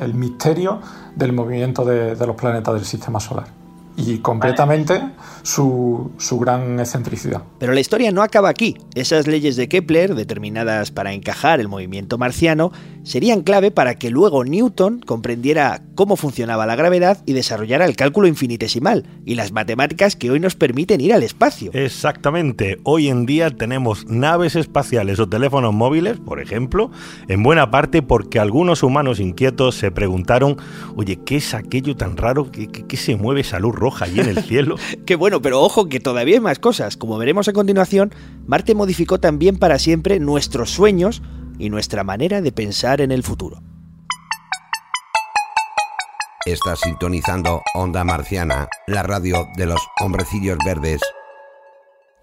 el 0.00 0.14
misterio 0.14 0.80
del 1.14 1.32
movimiento 1.32 1.84
de 1.84 2.26
los 2.26 2.36
planetas 2.36 2.74
del 2.74 2.84
sistema 2.84 3.20
solar 3.20 3.58
y 3.98 4.18
completamente 4.18 5.02
su, 5.42 6.12
su, 6.18 6.38
gran 6.38 6.78
excentricidad. 6.78 7.42
Pero 7.58 7.72
la 7.72 7.80
historia 7.80 8.12
no 8.12 8.22
acaba 8.22 8.48
aquí. 8.48 8.76
Esas 8.94 9.26
leyes 9.26 9.56
de 9.56 9.68
Kepler, 9.68 10.14
determinadas 10.14 10.92
para 10.92 11.12
encajar 11.12 11.58
el 11.58 11.66
movimiento 11.66 12.16
marciano, 12.16 12.70
serían 13.08 13.42
clave 13.42 13.70
para 13.70 13.96
que 13.96 14.10
luego 14.10 14.44
Newton 14.44 15.00
comprendiera 15.00 15.82
cómo 15.96 16.16
funcionaba 16.16 16.64
la 16.64 16.76
gravedad 16.76 17.22
y 17.26 17.32
desarrollara 17.32 17.84
el 17.84 17.96
cálculo 17.96 18.28
infinitesimal 18.28 19.04
y 19.24 19.34
las 19.34 19.52
matemáticas 19.52 20.14
que 20.14 20.30
hoy 20.30 20.40
nos 20.40 20.54
permiten 20.54 21.00
ir 21.00 21.12
al 21.12 21.22
espacio. 21.22 21.70
Exactamente. 21.74 22.78
Hoy 22.84 23.08
en 23.08 23.26
día 23.26 23.50
tenemos 23.50 24.06
naves 24.06 24.56
espaciales 24.56 25.18
o 25.20 25.28
teléfonos 25.28 25.74
móviles, 25.74 26.18
por 26.18 26.40
ejemplo, 26.40 26.90
en 27.28 27.42
buena 27.42 27.70
parte 27.70 28.00
porque 28.00 28.38
algunos 28.38 28.82
humanos 28.82 29.20
inquietos 29.20 29.74
se 29.74 29.90
preguntaron, 29.90 30.56
oye, 30.94 31.18
¿qué 31.24 31.36
es 31.36 31.54
aquello 31.54 31.96
tan 31.96 32.16
raro 32.16 32.52
que, 32.52 32.68
que 32.68 32.96
se 32.96 33.16
mueve 33.16 33.40
esa 33.40 33.58
luz 33.58 33.74
roja? 33.74 33.98
allí 34.04 34.20
en 34.20 34.28
el 34.28 34.42
cielo. 34.42 34.76
Qué 35.06 35.16
bueno, 35.16 35.42
pero 35.42 35.60
ojo 35.60 35.88
que 35.88 36.00
todavía 36.00 36.34
hay 36.34 36.40
más 36.40 36.58
cosas. 36.58 36.96
Como 36.96 37.18
veremos 37.18 37.48
a 37.48 37.52
continuación, 37.52 38.12
Marte 38.46 38.74
modificó 38.74 39.18
también 39.18 39.56
para 39.56 39.78
siempre 39.78 40.20
nuestros 40.20 40.70
sueños 40.70 41.22
y 41.58 41.70
nuestra 41.70 42.04
manera 42.04 42.40
de 42.40 42.52
pensar 42.52 43.00
en 43.00 43.12
el 43.12 43.22
futuro. 43.22 43.62
Estás 46.46 46.80
sintonizando 46.80 47.62
Onda 47.74 48.04
Marciana, 48.04 48.68
la 48.86 49.02
radio 49.02 49.46
de 49.56 49.66
los 49.66 49.80
hombrecillos 50.00 50.56
verdes. 50.64 51.02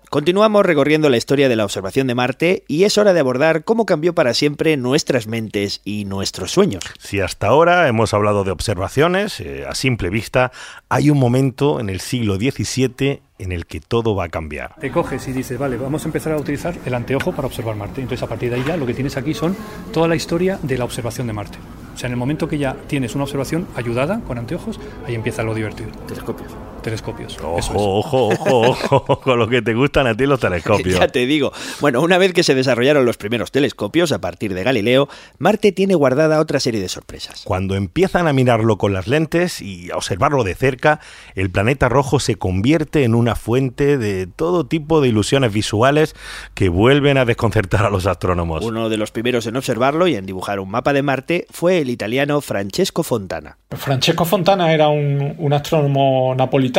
Continuamos 0.10 0.66
recorriendo 0.66 1.10
la 1.10 1.18
historia 1.18 1.50
de 1.50 1.56
la 1.56 1.66
observación 1.66 2.08
de 2.08 2.16
Marte 2.16 2.64
y 2.68 2.86
es 2.86 2.98
hora 2.98 3.14
de 3.14 3.20
abordar 3.20 3.66
cómo 3.66 3.86
cambió 3.86 4.16
para 4.16 4.34
siempre 4.34 4.78
nuestras 4.78 5.28
mentes 5.28 5.82
y 5.84 6.06
nuestros 6.06 6.52
sueños. 6.52 6.84
Si 7.00 7.20
hasta 7.20 7.48
ahora 7.48 7.88
hemos 7.88 8.14
hablado 8.14 8.44
de 8.44 8.52
observaciones, 8.52 9.40
eh, 9.42 9.66
a 9.68 9.76
simple 9.76 10.10
vista, 10.10 10.52
hay 10.90 11.10
un 11.10 11.20
momento 11.20 11.80
en 11.80 11.90
el 11.90 12.00
siglo 12.00 12.36
XVII 12.38 13.22
en 13.38 13.52
el 13.52 13.66
que 13.66 13.80
todo 13.80 14.16
va 14.16 14.26
a 14.26 14.30
cambiar. 14.30 14.76
Te 14.80 14.92
coges 14.92 15.28
y 15.28 15.32
dices, 15.32 15.58
vale, 15.58 15.78
vamos 15.78 16.04
a 16.04 16.08
empezar 16.08 16.34
a 16.34 16.38
utilizar 16.38 16.76
el 16.86 16.94
anteojo 16.94 17.32
para 17.34 17.48
observar 17.48 17.76
Marte. 17.76 18.02
Entonces, 18.02 18.24
a 18.24 18.28
partir 18.28 18.50
de 18.50 18.58
ahí 18.58 18.64
ya 18.66 18.78
lo 18.78 18.86
que 18.86 18.94
tienes 18.94 19.18
aquí 19.18 19.34
son 19.34 19.56
toda 19.92 20.08
la 20.08 20.16
historia 20.16 20.60
de 20.62 20.78
la 20.78 20.86
observación 20.86 21.28
de 21.28 21.34
Marte. 21.34 21.58
O 21.94 21.98
sea, 21.98 22.08
en 22.08 22.14
el 22.14 22.18
momento 22.18 22.48
que 22.48 22.58
ya 22.58 22.76
tienes 22.88 23.16
una 23.16 23.24
observación 23.24 23.68
ayudada 23.76 24.22
con 24.22 24.38
anteojos, 24.38 24.80
ahí 25.06 25.16
empieza 25.16 25.44
lo 25.44 25.54
divertido. 25.54 25.92
Telescopios. 26.08 26.52
Telescopios. 26.86 27.36
Ojo, 27.40 27.58
es. 27.58 27.70
ojo, 27.74 28.28
ojo, 28.28 28.76
ojo, 28.78 29.20
con 29.22 29.40
lo 29.40 29.48
que 29.48 29.64
te 29.64 29.74
gustan 29.74 30.06
a 30.06 30.16
ti 30.16 30.28
los 30.28 30.40
telescopios. 30.40 31.00
Ya 31.00 31.08
te 31.08 31.26
digo. 31.26 31.52
Bueno, 31.82 32.00
una 32.00 32.20
vez 32.20 32.32
que 32.32 32.44
se 32.44 32.54
desarrollaron 32.54 33.06
los 33.06 33.18
primeros 33.18 33.52
telescopios 33.52 34.12
a 34.12 34.22
partir 34.22 34.54
de 34.54 34.62
Galileo, 34.62 35.10
Marte 35.40 35.72
tiene 35.72 35.96
guardada 35.96 36.40
otra 36.40 36.60
serie 36.60 36.80
de 36.80 36.88
sorpresas. 36.88 37.42
Cuando 37.44 37.74
empiezan 37.74 38.28
a 38.28 38.34
mirarlo 38.34 38.78
con 38.78 38.94
las 38.94 39.08
lentes 39.08 39.64
y 39.64 39.90
a 39.90 39.96
observarlo 39.96 40.44
de 40.44 40.54
cerca, 40.54 41.00
el 41.34 41.50
planeta 41.50 41.90
rojo 41.90 42.20
se 42.20 42.36
convierte 42.36 43.04
en 43.04 43.16
una 43.16 43.34
fuente 43.34 43.98
de 43.98 44.28
todo 44.28 44.68
tipo 44.68 45.02
de 45.02 45.08
ilusiones 45.08 45.52
visuales 45.52 46.16
que 46.54 46.70
vuelven 46.70 47.18
a 47.18 47.26
desconcertar 47.26 47.84
a 47.84 47.90
los 47.90 48.06
astrónomos. 48.06 48.64
Uno 48.64 48.90
de 48.90 48.98
los 48.98 49.10
primeros 49.10 49.48
en 49.48 49.56
observarlo 49.56 50.08
y 50.08 50.14
en 50.14 50.28
dibujar 50.28 50.60
un 50.60 50.70
mapa 50.70 50.94
de 50.94 51.02
Marte 51.02 51.48
fue 51.50 51.80
el 51.80 51.90
italiano 51.90 52.42
Francesco 52.42 53.02
Fontana. 53.02 53.58
Francesco 53.72 54.24
Fontana 54.24 54.72
era 54.72 54.90
un, 54.90 55.34
un 55.40 55.52
astrónomo 55.52 56.36
napolitano 56.36 56.75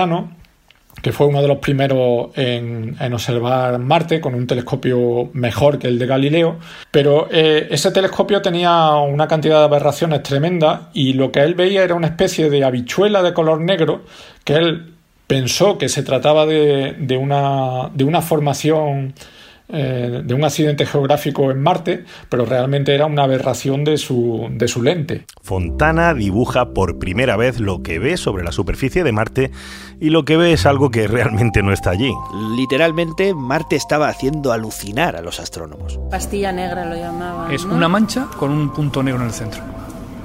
que 1.02 1.12
fue 1.12 1.26
uno 1.26 1.42
de 1.42 1.48
los 1.48 1.58
primeros 1.58 2.30
en, 2.36 2.96
observar 3.12 3.78
Marte 3.78 4.20
con 4.20 4.34
un 4.34 4.46
telescopio 4.46 5.30
mejor 5.32 5.78
que 5.78 5.88
el 5.88 5.98
de 5.98 6.06
Galileo, 6.06 6.56
pero 6.90 7.28
eh, 7.30 7.68
ese 7.70 7.90
telescopio 7.90 8.42
tenía 8.42 8.94
una 8.96 9.28
cantidad 9.28 9.58
de 9.60 9.64
aberraciones 9.64 10.22
tremenda 10.22 10.90
y 10.92 11.12
lo 11.12 11.30
que 11.32 11.40
él 11.40 11.54
veía 11.54 11.84
era 11.84 11.94
una 11.94 12.08
especie 12.08 12.50
de 12.50 12.64
habichuela 12.64 13.22
de 13.22 13.34
color 13.34 13.60
negro 13.60 14.02
que 14.44 14.54
él 14.54 14.94
pensó 15.26 15.76
que 15.76 15.88
se 15.88 16.02
trataba 16.02 16.46
de, 16.46 17.16
una, 17.20 17.90
de 17.94 18.04
una 18.04 18.22
formación 18.22 19.14
eh, 19.68 20.22
de 20.24 20.34
un 20.34 20.44
accidente 20.44 20.86
geográfico 20.86 21.50
en 21.50 21.60
Marte, 21.60 22.04
pero 22.28 22.44
realmente 22.44 22.94
era 22.94 23.06
una 23.06 23.24
aberración 23.24 23.82
de 23.82 23.98
su, 23.98 24.48
de 24.50 24.68
su 24.68 24.82
lente. 24.82 25.24
Fontana 25.42 26.14
dibuja 26.14 26.72
por 26.72 26.98
primera 26.98 27.36
vez 27.36 27.58
lo 27.58 27.82
que 27.82 27.98
ve 27.98 28.16
sobre 28.16 28.44
la 28.44 28.52
superficie 28.52 29.02
de 29.02 29.10
Marte 29.10 29.50
y 30.00 30.10
lo 30.10 30.24
que 30.24 30.36
ve 30.36 30.52
es 30.52 30.66
algo 30.66 30.90
que 30.90 31.08
realmente 31.08 31.62
no 31.62 31.72
está 31.72 31.90
allí. 31.90 32.12
Literalmente, 32.56 33.34
Marte 33.34 33.74
estaba 33.74 34.08
haciendo 34.08 34.52
alucinar 34.52 35.16
a 35.16 35.20
los 35.20 35.40
astrónomos. 35.40 35.98
Pastilla 36.10 36.52
negra 36.52 36.84
lo 36.84 36.94
llamaban. 36.94 37.52
Es 37.52 37.66
¿no? 37.66 37.74
una 37.74 37.88
mancha 37.88 38.28
con 38.38 38.52
un 38.52 38.72
punto 38.72 39.02
negro 39.02 39.22
en 39.22 39.28
el 39.28 39.34
centro. 39.34 39.62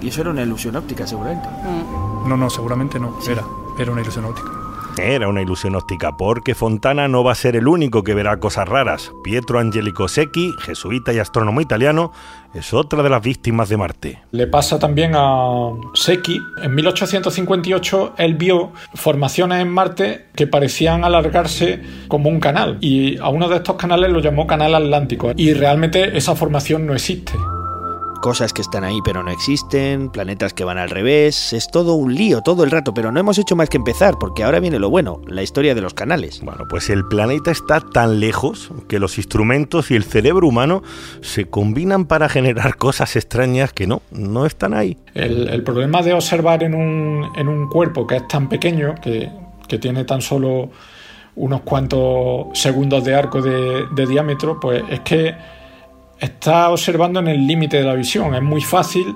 Y 0.02 0.10
eso 0.10 0.22
era 0.22 0.32
una 0.32 0.44
ilusión 0.44 0.76
óptica, 0.76 1.08
seguramente. 1.08 1.48
Mm. 1.48 2.30
No, 2.30 2.38
no, 2.38 2.50
seguramente 2.50 3.00
no. 3.00 3.18
Era, 3.28 3.44
era 3.80 3.92
una 3.92 4.02
ilusión 4.02 4.26
óptica. 4.26 4.61
Era 4.98 5.28
una 5.28 5.42
ilusión 5.42 5.76
óptica, 5.76 6.18
porque 6.18 6.54
Fontana 6.54 7.08
no 7.08 7.24
va 7.24 7.32
a 7.32 7.36
ser 7.36 7.56
el 7.56 7.68
único 7.68 8.04
que 8.04 8.14
verá 8.14 8.40
cosas 8.40 8.68
raras. 8.68 9.12
Pietro 9.24 9.60
Angelico 9.60 10.08
Secchi, 10.08 10.54
jesuita 10.60 11.14
y 11.14 11.20
astrónomo 11.20 11.62
italiano, 11.62 12.12
es 12.54 12.74
otra 12.74 13.02
de 13.02 13.10
las 13.10 13.24
víctimas 13.24 13.70
de 13.70 13.78
Marte. 13.78 14.20
Le 14.32 14.48
pasa 14.48 14.78
también 14.80 15.14
a 15.16 15.70
Secchi. 15.94 16.38
En 16.62 16.76
1858 16.76 18.14
él 18.18 18.36
vio 18.36 18.74
formaciones 18.94 19.62
en 19.62 19.70
Marte 19.70 20.28
que 20.36 20.48
parecían 20.48 21.04
alargarse 21.04 21.82
como 22.08 22.30
un 22.30 22.40
canal 22.40 22.78
y 22.82 23.18
a 23.18 23.30
uno 23.30 23.48
de 23.48 23.58
estos 23.58 23.78
canales 23.78 24.12
lo 24.12 24.20
llamó 24.20 24.46
Canal 24.46 24.76
Atlántico 24.76 25.32
y 25.36 25.54
realmente 25.54 26.18
esa 26.18 26.36
formación 26.36 26.86
no 26.86 26.94
existe 26.94 27.34
cosas 28.22 28.54
que 28.54 28.62
están 28.62 28.86
ahí 28.86 29.00
pero 29.04 29.24
no 29.24 29.32
existen, 29.32 30.10
planetas 30.10 30.54
que 30.54 30.64
van 30.64 30.78
al 30.78 30.90
revés, 30.90 31.52
es 31.54 31.68
todo 31.68 31.96
un 31.96 32.16
lío 32.16 32.42
todo 32.42 32.64
el 32.64 32.72
rato, 32.72 32.94
pero 32.94 33.12
no 33.12 33.20
hemos 33.20 33.38
hecho 33.38 33.56
más 33.56 33.70
que 33.70 33.78
empezar, 33.78 34.18
porque 34.20 34.44
ahora 34.44 34.60
viene 34.60 34.80
lo 34.80 34.90
bueno, 34.90 35.22
la 35.28 35.44
historia 35.44 35.76
de 35.76 35.82
los 35.82 35.94
canales. 35.94 36.42
Bueno, 36.42 36.66
pues 36.70 36.90
el 36.90 37.06
planeta 37.06 37.52
está 37.52 37.82
tan 37.82 38.20
lejos 38.20 38.72
que 38.88 39.00
los 39.00 39.18
instrumentos 39.18 39.92
y 39.92 39.96
el 39.96 40.04
cerebro 40.04 40.48
humano 40.48 40.84
se 41.22 41.46
combinan 41.46 42.06
para 42.06 42.30
generar 42.30 42.78
cosas 42.78 43.16
extrañas 43.16 43.74
que 43.74 43.88
no, 43.88 44.02
no 44.12 44.46
están 44.46 44.74
ahí. 44.74 44.98
El, 45.14 45.50
el 45.50 45.64
problema 45.64 46.02
de 46.02 46.14
observar 46.14 46.64
en 46.64 46.76
un, 46.76 47.30
en 47.36 47.48
un, 47.48 47.68
cuerpo 47.68 48.08
que 48.08 48.18
es 48.18 48.28
tan 48.28 48.50
pequeño, 48.50 48.96
que, 49.02 49.30
que 49.68 49.78
tiene 49.78 50.04
tan 50.04 50.22
solo 50.22 50.70
unos 51.36 51.62
cuantos 51.62 52.48
segundos 52.54 53.04
de 53.04 53.16
arco 53.16 53.42
de, 53.42 53.86
de 53.92 54.06
diámetro, 54.06 54.60
pues 54.60 54.84
es 54.90 55.00
que 55.02 55.36
está 56.22 56.70
observando 56.70 57.20
en 57.20 57.28
el 57.28 57.46
límite 57.46 57.78
de 57.78 57.84
la 57.84 57.96
visión. 57.96 58.34
Es 58.36 58.42
muy 58.42 58.62
fácil 58.62 59.16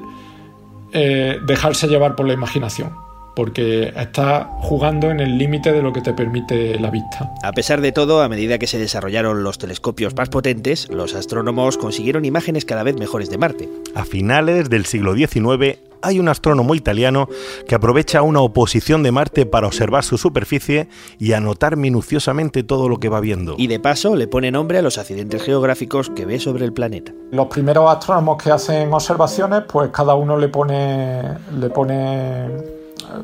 eh, 0.91 1.37
dejarse 1.45 1.87
llevar 1.87 2.15
por 2.15 2.27
la 2.27 2.33
imaginación, 2.33 2.91
porque 3.35 3.93
está 3.95 4.49
jugando 4.61 5.11
en 5.11 5.19
el 5.19 5.37
límite 5.37 5.71
de 5.71 5.81
lo 5.81 5.93
que 5.93 6.01
te 6.01 6.13
permite 6.13 6.79
la 6.79 6.89
vista. 6.89 7.31
A 7.43 7.51
pesar 7.51 7.81
de 7.81 7.91
todo, 7.91 8.21
a 8.21 8.29
medida 8.29 8.57
que 8.57 8.67
se 8.67 8.79
desarrollaron 8.79 9.43
los 9.43 9.57
telescopios 9.57 10.15
más 10.15 10.29
potentes, 10.29 10.89
los 10.89 11.13
astrónomos 11.13 11.77
consiguieron 11.77 12.25
imágenes 12.25 12.65
cada 12.65 12.83
vez 12.83 12.97
mejores 12.97 13.29
de 13.29 13.37
Marte. 13.37 13.69
A 13.93 14.03
finales 14.03 14.69
del 14.69 14.85
siglo 14.85 15.15
XIX, 15.15 15.77
hay 16.01 16.19
un 16.19 16.27
astrónomo 16.27 16.75
italiano 16.75 17.27
que 17.67 17.75
aprovecha 17.75 18.21
una 18.21 18.41
oposición 18.41 19.03
de 19.03 19.11
Marte 19.11 19.45
para 19.45 19.67
observar 19.67 20.03
su 20.03 20.17
superficie 20.17 20.87
y 21.19 21.33
anotar 21.33 21.77
minuciosamente 21.77 22.63
todo 22.63 22.89
lo 22.89 22.99
que 22.99 23.09
va 23.09 23.19
viendo. 23.19 23.55
Y 23.57 23.67
de 23.67 23.79
paso 23.79 24.15
le 24.15 24.27
pone 24.27 24.51
nombre 24.51 24.77
a 24.77 24.81
los 24.81 24.97
accidentes 24.97 25.43
geográficos 25.43 26.09
que 26.09 26.25
ve 26.25 26.39
sobre 26.39 26.65
el 26.65 26.73
planeta. 26.73 27.13
Los 27.31 27.47
primeros 27.47 27.89
astrónomos 27.89 28.41
que 28.41 28.51
hacen 28.51 28.93
observaciones, 28.93 29.63
pues 29.67 29.89
cada 29.91 30.15
uno 30.15 30.37
le 30.37 30.49
pone, 30.49 31.21
le 31.57 31.69
pone 31.69 32.49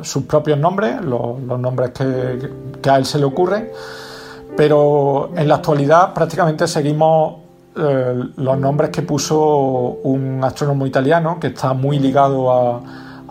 sus 0.01 0.23
propios 0.23 0.57
nombres, 0.57 1.01
los, 1.01 1.41
los 1.41 1.59
nombres 1.59 1.91
que, 1.91 2.49
que 2.81 2.89
a 2.89 2.97
él 2.97 3.05
se 3.05 3.19
le 3.19 3.25
ocurren, 3.25 3.69
pero 4.55 5.31
en 5.35 5.47
la 5.47 5.55
actualidad 5.55 6.13
prácticamente 6.13 6.67
seguimos 6.67 7.35
eh, 7.75 8.23
los 8.35 8.59
nombres 8.59 8.89
que 8.89 9.01
puso 9.01 9.39
un 10.03 10.43
astrónomo 10.43 10.85
italiano 10.85 11.39
que 11.39 11.47
está 11.47 11.73
muy 11.73 11.99
ligado 11.99 12.51
a, 12.51 12.81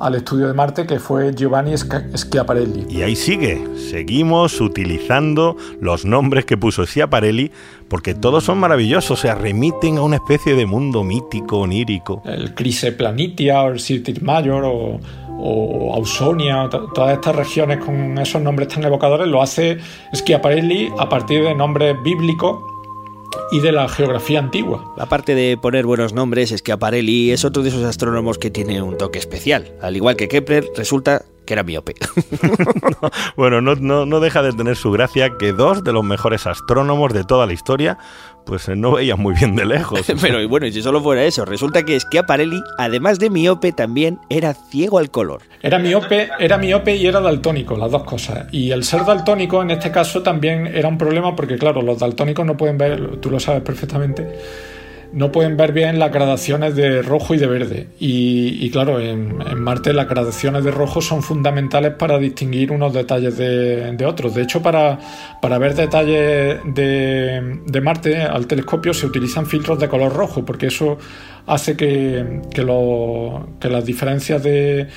al 0.00 0.14
estudio 0.14 0.48
de 0.48 0.54
Marte, 0.54 0.86
que 0.86 0.98
fue 0.98 1.34
Giovanni 1.34 1.74
Schiaparelli. 1.76 2.86
Y 2.88 3.02
ahí 3.02 3.14
sigue, 3.14 3.62
seguimos 3.76 4.60
utilizando 4.60 5.56
los 5.80 6.06
nombres 6.06 6.46
que 6.46 6.56
puso 6.56 6.86
Schiaparelli 6.86 7.52
porque 7.88 8.14
todos 8.14 8.44
son 8.44 8.58
maravillosos, 8.58 9.18
o 9.18 9.20
sea, 9.20 9.34
remiten 9.34 9.98
a 9.98 10.02
una 10.02 10.16
especie 10.16 10.54
de 10.54 10.64
mundo 10.64 11.04
mítico, 11.04 11.58
onírico. 11.58 12.22
El 12.24 12.54
Crise 12.54 12.92
Planitia, 12.92 13.62
o 13.62 13.68
el 13.68 13.80
Sirtis 13.80 14.22
Mayor, 14.22 14.64
o, 14.64 15.00
o 15.38 15.94
Ausonia, 15.94 16.68
todas 16.70 17.12
estas 17.12 17.36
regiones 17.36 17.84
con 17.84 18.16
esos 18.16 18.40
nombres 18.40 18.68
tan 18.68 18.84
evocadores, 18.84 19.28
lo 19.28 19.42
hace 19.42 19.78
Schiaparelli 20.14 20.90
a 20.98 21.10
partir 21.10 21.44
de 21.44 21.54
nombres 21.54 21.94
bíblicos 22.02 22.79
y 23.52 23.60
de 23.60 23.72
la 23.72 23.88
geografía 23.88 24.38
antigua. 24.38 24.94
Aparte 24.98 25.34
de 25.34 25.56
poner 25.56 25.86
buenos 25.86 26.12
nombres, 26.12 26.50
Schiaparelli 26.50 27.30
es 27.30 27.44
otro 27.44 27.62
de 27.62 27.70
esos 27.70 27.84
astrónomos 27.84 28.38
que 28.38 28.50
tiene 28.50 28.82
un 28.82 28.96
toque 28.96 29.18
especial. 29.18 29.72
Al 29.80 29.96
igual 29.96 30.16
que 30.16 30.28
Kepler, 30.28 30.66
resulta 30.76 31.24
que 31.50 31.54
era 31.54 31.64
miope. 31.64 31.94
no, 33.02 33.10
bueno, 33.36 33.60
no, 33.60 33.74
no, 33.74 34.06
no, 34.06 34.20
deja 34.20 34.40
de 34.40 34.52
tener 34.52 34.76
su 34.76 34.92
gracia 34.92 35.30
que 35.36 35.52
dos 35.52 35.82
de 35.82 35.92
los 35.92 36.04
mejores 36.04 36.46
astrónomos 36.46 37.12
de 37.12 37.24
toda 37.24 37.44
la 37.44 37.52
historia 37.52 37.98
pues 38.46 38.68
no 38.68 38.92
veían 38.92 39.20
muy 39.20 39.34
bien 39.34 39.56
de 39.56 39.64
lejos. 39.66 40.00
Pero 40.20 40.48
bueno, 40.48 40.66
y 40.66 40.72
si 40.72 40.80
solo 40.80 41.02
fuera 41.02 41.24
eso, 41.24 41.44
resulta 41.44 41.82
que 41.82 41.98
Schiaparelli, 41.98 42.62
además 42.78 43.18
de 43.18 43.30
miope, 43.30 43.72
también 43.72 44.18
era 44.28 44.54
ciego 44.54 44.98
al 44.98 45.10
color. 45.10 45.42
Era 45.60 45.78
miope, 45.78 46.30
era 46.38 46.56
miope 46.56 46.94
y 46.94 47.06
era 47.06 47.20
daltónico, 47.20 47.76
las 47.76 47.90
dos 47.90 48.04
cosas. 48.04 48.46
Y 48.52 48.70
el 48.70 48.84
ser 48.84 49.04
daltónico 49.04 49.60
en 49.60 49.72
este 49.72 49.90
caso 49.90 50.22
también 50.22 50.68
era 50.68 50.88
un 50.88 50.98
problema 50.98 51.34
porque 51.34 51.58
claro, 51.58 51.82
los 51.82 51.98
daltónicos 51.98 52.46
no 52.46 52.56
pueden 52.56 52.78
ver, 52.78 53.16
tú 53.16 53.28
lo 53.28 53.40
sabes 53.40 53.62
perfectamente, 53.62 54.38
no 55.12 55.32
pueden 55.32 55.56
ver 55.56 55.72
bien 55.72 55.98
las 55.98 56.12
gradaciones 56.12 56.76
de 56.76 57.02
rojo 57.02 57.34
y 57.34 57.38
de 57.38 57.46
verde. 57.46 57.88
Y, 57.98 58.64
y 58.64 58.70
claro, 58.70 59.00
en, 59.00 59.38
Marte 59.60 59.92
las 59.92 60.08
gradaciones 60.08 60.64
de 60.64 60.70
rojo 60.70 61.00
son 61.00 61.22
fundamentales 61.22 61.94
para 61.94 62.18
distinguir 62.18 62.72
unos 62.72 62.92
detalles 62.92 63.36
de, 63.36 63.92
de 63.92 64.06
otros. 64.06 64.34
De 64.34 64.42
hecho, 64.42 64.62
para, 64.62 64.98
para 65.42 65.58
ver 65.58 65.74
detalles 65.74 66.60
de, 66.64 67.60
de, 67.66 67.80
Marte 67.80 68.22
al 68.22 68.46
telescopio 68.46 68.94
se 68.94 69.06
utilizan 69.06 69.46
filtros 69.46 69.78
de 69.78 69.88
color 69.88 70.12
rojo, 70.12 70.44
porque 70.44 70.66
eso 70.66 70.98
hace 71.46 71.76
que, 71.76 72.42
que, 72.52 72.62
lo, 72.62 73.48
que 73.60 73.68
las 73.68 73.84
diferencias 73.84 74.42
de, 74.42 74.88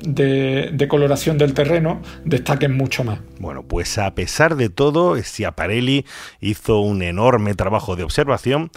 de, 0.00 0.70
de, 0.72 0.88
coloración 0.88 1.38
del 1.38 1.54
terreno 1.54 2.02
destaquen 2.24 2.76
mucho 2.76 3.04
más. 3.04 3.20
Bueno, 3.38 3.62
pues 3.62 3.98
a 3.98 4.14
pesar 4.14 4.56
de 4.56 4.68
todo, 4.68 5.16
Schiaparelli 5.16 6.04
hizo 6.40 6.80
un 6.80 7.02
enorme 7.02 7.54
trabajo 7.54 7.96
de 7.96 8.02
observación, 8.02 8.70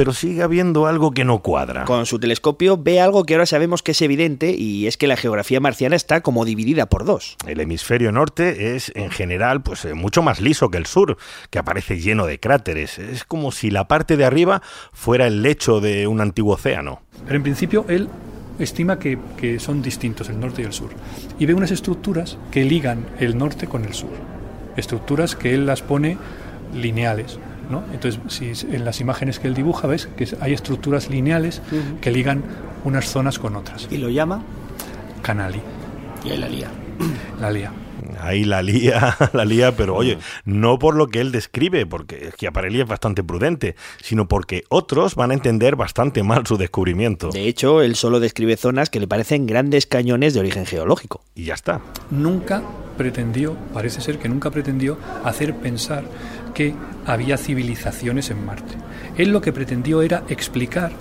pero 0.00 0.14
sigue 0.14 0.42
habiendo 0.42 0.86
algo 0.86 1.10
que 1.10 1.26
no 1.26 1.42
cuadra. 1.42 1.84
Con 1.84 2.06
su 2.06 2.18
telescopio 2.18 2.78
ve 2.78 3.02
algo 3.02 3.24
que 3.24 3.34
ahora 3.34 3.44
sabemos 3.44 3.82
que 3.82 3.90
es 3.90 4.00
evidente 4.00 4.54
y 4.56 4.86
es 4.86 4.96
que 4.96 5.06
la 5.06 5.14
geografía 5.14 5.60
marciana 5.60 5.94
está 5.94 6.22
como 6.22 6.46
dividida 6.46 6.86
por 6.86 7.04
dos. 7.04 7.36
El 7.46 7.60
hemisferio 7.60 8.10
norte 8.10 8.74
es 8.74 8.90
en 8.94 9.10
general 9.10 9.60
pues 9.60 9.84
eh, 9.84 9.92
mucho 9.92 10.22
más 10.22 10.40
liso 10.40 10.70
que 10.70 10.78
el 10.78 10.86
sur, 10.86 11.18
que 11.50 11.58
aparece 11.58 12.00
lleno 12.00 12.24
de 12.24 12.40
cráteres. 12.40 12.98
Es 12.98 13.24
como 13.24 13.52
si 13.52 13.70
la 13.70 13.88
parte 13.88 14.16
de 14.16 14.24
arriba 14.24 14.62
fuera 14.94 15.26
el 15.26 15.42
lecho 15.42 15.82
de 15.82 16.06
un 16.06 16.22
antiguo 16.22 16.54
océano. 16.54 17.02
Pero 17.26 17.36
en 17.36 17.42
principio 17.42 17.84
él 17.90 18.08
estima 18.58 18.98
que, 18.98 19.18
que, 19.36 19.60
son 19.60 19.82
distintos 19.82 20.30
el 20.30 20.40
norte 20.40 20.62
y 20.62 20.64
el 20.64 20.72
sur. 20.72 20.88
Y 21.38 21.44
ve 21.44 21.52
unas 21.52 21.72
estructuras 21.72 22.38
que 22.50 22.64
ligan 22.64 23.04
el 23.18 23.36
norte 23.36 23.66
con 23.66 23.84
el 23.84 23.92
sur. 23.92 24.16
Estructuras 24.78 25.36
que 25.36 25.52
él 25.52 25.66
las 25.66 25.82
pone 25.82 26.16
lineales. 26.72 27.38
¿No? 27.70 27.84
Entonces, 27.92 28.20
si 28.28 28.52
en 28.74 28.84
las 28.84 29.00
imágenes 29.00 29.38
que 29.38 29.48
él 29.48 29.54
dibuja 29.54 29.86
ves 29.86 30.08
que 30.16 30.28
hay 30.40 30.52
estructuras 30.52 31.08
lineales 31.08 31.62
uh 31.70 31.76
-huh. 31.76 32.00
que 32.00 32.10
ligan 32.10 32.42
unas 32.84 33.06
zonas 33.08 33.38
con 33.38 33.56
otras. 33.56 33.88
¿Y 33.90 33.98
lo 33.98 34.08
llama? 34.08 34.42
Canali. 35.22 35.60
Y 36.24 36.30
ahí 36.30 36.38
la 36.38 36.48
lía. 36.48 36.70
La 37.40 37.50
lía. 37.50 37.72
Ahí 38.20 38.44
la 38.44 38.62
lía, 38.62 39.16
la 39.32 39.44
lía, 39.44 39.76
pero 39.76 39.94
oye, 39.94 40.18
no 40.44 40.78
por 40.78 40.94
lo 40.94 41.06
que 41.06 41.20
él 41.20 41.32
describe, 41.32 41.86
porque 41.86 42.30
Schiaparelli 42.32 42.80
es 42.80 42.86
bastante 42.86 43.22
prudente, 43.22 43.76
sino 44.02 44.28
porque 44.28 44.64
otros 44.68 45.14
van 45.14 45.30
a 45.30 45.34
entender 45.34 45.76
bastante 45.76 46.22
mal 46.22 46.46
su 46.46 46.56
descubrimiento. 46.56 47.30
De 47.30 47.48
hecho, 47.48 47.82
él 47.82 47.94
solo 47.96 48.20
describe 48.20 48.56
zonas 48.56 48.90
que 48.90 49.00
le 49.00 49.08
parecen 49.08 49.46
grandes 49.46 49.86
cañones 49.86 50.34
de 50.34 50.40
origen 50.40 50.66
geológico. 50.66 51.22
Y 51.34 51.44
ya 51.44 51.54
está. 51.54 51.80
Nunca 52.10 52.62
pretendió, 52.98 53.56
parece 53.72 54.00
ser 54.00 54.18
que 54.18 54.28
nunca 54.28 54.50
pretendió 54.50 54.98
hacer 55.24 55.54
pensar 55.56 56.04
que 56.52 56.74
había 57.06 57.36
civilizaciones 57.36 58.30
en 58.30 58.44
Marte. 58.44 58.74
Él 59.16 59.30
lo 59.30 59.40
que 59.40 59.52
pretendió 59.52 60.02
era 60.02 60.22
explicar 60.28 60.92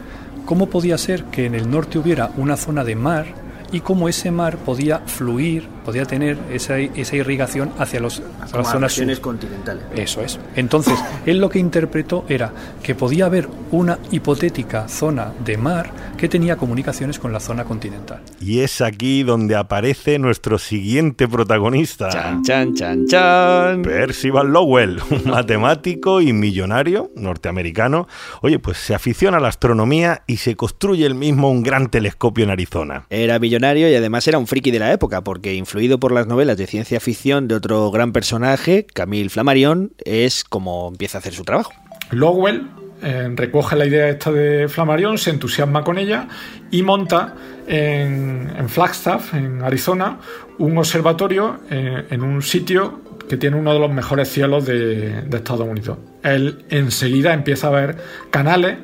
cómo 0.46 0.70
podía 0.70 0.98
ser 0.98 1.26
que 1.26 1.46
en 1.46 1.56
el 1.56 1.70
norte 1.70 2.00
hubiera 2.00 2.32
una 2.38 2.58
zona 2.58 2.84
de 2.84 2.96
mar 2.96 3.28
y 3.72 3.82
cómo 3.82 4.10
ese 4.10 4.32
mar 4.32 4.58
podía 4.58 5.00
fluir, 5.00 5.68
podía 5.90 6.06
tener 6.06 6.38
esa, 6.52 6.78
esa 6.78 7.16
irrigación 7.16 7.72
hacia, 7.80 8.00
los, 8.00 8.22
hacia 8.40 8.58
las 8.60 8.72
zonas 8.72 8.94
sur. 8.94 9.22
continentales. 9.22 9.84
Eso 9.96 10.22
es. 10.22 10.40
Entonces, 10.56 10.94
él 11.26 11.40
lo 11.40 11.50
que 11.50 11.58
interpretó 11.58 12.26
era 12.30 12.54
que 12.84 12.94
podía 12.94 13.26
haber 13.26 13.50
una 13.72 13.98
hipotética 14.12 14.88
zona 14.88 15.34
de 15.44 15.58
mar 15.58 15.90
que 16.16 16.30
tenía 16.30 16.58
comunicaciones 16.58 17.18
con 17.18 17.34
la 17.34 17.40
zona 17.40 17.64
continental. 17.64 18.22
Y 18.40 18.60
es 18.60 18.82
aquí 18.82 19.24
donde 19.24 19.56
aparece 19.56 20.20
nuestro 20.20 20.60
siguiente 20.60 21.28
protagonista. 21.28 22.10
Chan, 22.10 22.44
chan, 22.44 22.76
chan, 22.76 23.08
chan. 23.08 23.82
Percival 23.82 24.50
Lowell, 24.50 25.00
un 25.10 25.32
matemático 25.32 26.22
y 26.22 26.34
millonario 26.34 27.10
norteamericano. 27.16 28.08
Oye, 28.44 28.60
pues 28.60 28.78
se 28.78 28.94
aficiona 28.94 29.38
a 29.38 29.40
la 29.40 29.48
astronomía 29.48 30.22
y 30.28 30.38
se 30.38 30.56
construye 30.56 31.08
él 31.08 31.16
mismo 31.16 31.50
un 31.50 31.64
gran 31.64 31.90
telescopio 31.90 32.44
en 32.44 32.52
Arizona. 32.52 33.08
Era 33.10 33.40
millonario 33.40 33.90
y 33.90 33.96
además 33.96 34.28
era 34.28 34.38
un 34.38 34.46
friki 34.46 34.70
de 34.70 34.78
la 34.78 34.94
época, 34.94 35.24
porque 35.24 35.56
influido 35.80 35.98
por 35.98 36.12
las 36.12 36.28
novelas 36.28 36.58
de 36.58 36.68
ciencia 36.68 37.00
ficción 37.00 37.48
de 37.48 37.56
otro 37.56 37.90
gran 37.90 38.12
personaje, 38.12 38.86
Camille 38.86 39.30
Flammarion, 39.30 39.94
es 40.04 40.44
como 40.44 40.90
empieza 40.90 41.18
a 41.18 41.20
hacer 41.20 41.34
su 41.34 41.46
trabajo. 41.46 41.72
Lowell 42.12 42.68
eh, 43.02 43.32
recoge 43.34 43.78
la 43.78 43.86
idea 43.86 44.10
esta 44.10 44.30
de 44.30 44.68
Flammarion, 44.68 45.18
se 45.18 45.30
entusiasma 45.30 45.86
con 45.86 45.98
ella 45.98 46.28
y 46.70 46.84
monta 46.84 47.34
en, 47.66 48.52
en 48.58 48.68
Flagstaff, 48.68 49.34
en 49.34 49.64
Arizona, 49.64 50.20
un 50.58 50.78
observatorio 50.78 51.62
eh, 51.70 52.08
en 52.10 52.24
un 52.24 52.42
sitio 52.42 53.00
que 53.30 53.38
tiene 53.38 53.56
uno 53.56 53.74
de 53.74 53.80
los 53.80 53.90
mejores 53.90 54.28
cielos 54.28 54.66
de, 54.66 55.22
de 55.22 55.38
Estados 55.38 55.66
Unidos. 55.66 55.98
Él 56.24 56.66
enseguida 56.70 57.32
empieza 57.32 57.68
a 57.68 57.72
ver 57.72 57.96
canales 58.32 58.80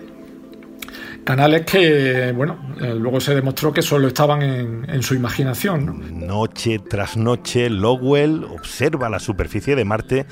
canales 1.25 1.65
que, 1.65 2.31
bueno, 2.33 2.57
eh, 2.79 2.95
luego 2.95 3.19
se 3.19 3.35
demostró 3.35 3.73
que 3.73 3.81
solo 3.81 4.07
estaban 4.07 4.41
en, 4.41 4.89
en, 4.89 5.03
su 5.03 5.15
imaginación. 5.15 5.85
¿no? 5.85 6.27
Noche 6.27 6.79
tras 6.79 7.17
noche, 7.17 7.69
Lowell 7.69 8.45
observa 8.45 9.09
la 9.09 9.19
superficie 9.19 9.75
de 9.75 9.83
Marte 9.83 10.25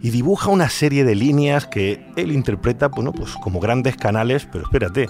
y 0.00 0.10
dibuja 0.10 0.50
una 0.50 0.70
serie 0.70 1.04
de 1.04 1.14
líneas 1.14 1.66
que 1.66 2.06
él 2.16 2.32
interpreta, 2.32 2.88
bueno, 2.88 3.12
pues 3.12 3.32
como 3.42 3.60
grandes 3.60 3.96
canales, 3.96 4.48
pero 4.50 4.64
espérate, 4.64 5.08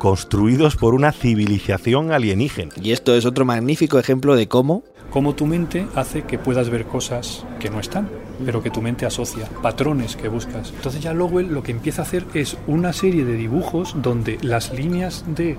construidos 0.00 0.76
por 0.76 0.94
una 0.94 1.12
civilización 1.12 2.10
alienígena. 2.10 2.72
Y 2.82 2.92
esto 2.92 3.14
es 3.14 3.26
otro 3.26 3.44
magnífico 3.44 3.98
ejemplo 3.98 4.34
de 4.34 4.48
cómo 4.48 4.84
cómo 5.10 5.34
tu 5.34 5.46
mente 5.46 5.86
hace 5.94 6.22
que 6.22 6.38
puedas 6.38 6.70
ver 6.70 6.84
cosas 6.84 7.44
que 7.60 7.70
no 7.70 7.80
están, 7.80 8.08
pero 8.44 8.62
que 8.62 8.70
tu 8.70 8.82
mente 8.82 9.06
asocia, 9.06 9.48
patrones 9.62 10.16
que 10.16 10.28
buscas. 10.28 10.72
Entonces 10.74 11.02
ya 11.02 11.12
Lowell 11.12 11.48
lo 11.48 11.62
que 11.62 11.72
empieza 11.72 12.02
a 12.02 12.04
hacer 12.04 12.24
es 12.34 12.56
una 12.66 12.92
serie 12.92 13.24
de 13.24 13.34
dibujos 13.34 13.94
donde 14.00 14.38
las 14.42 14.72
líneas 14.72 15.24
de 15.26 15.56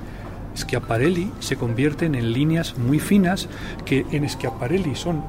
Schiaparelli 0.55 1.31
se 1.39 1.55
convierten 1.55 2.15
en 2.15 2.33
líneas 2.33 2.77
muy 2.77 2.99
finas 2.99 3.47
que 3.85 4.05
en 4.11 4.27
Schiaparelli 4.27 4.95
son 4.95 5.23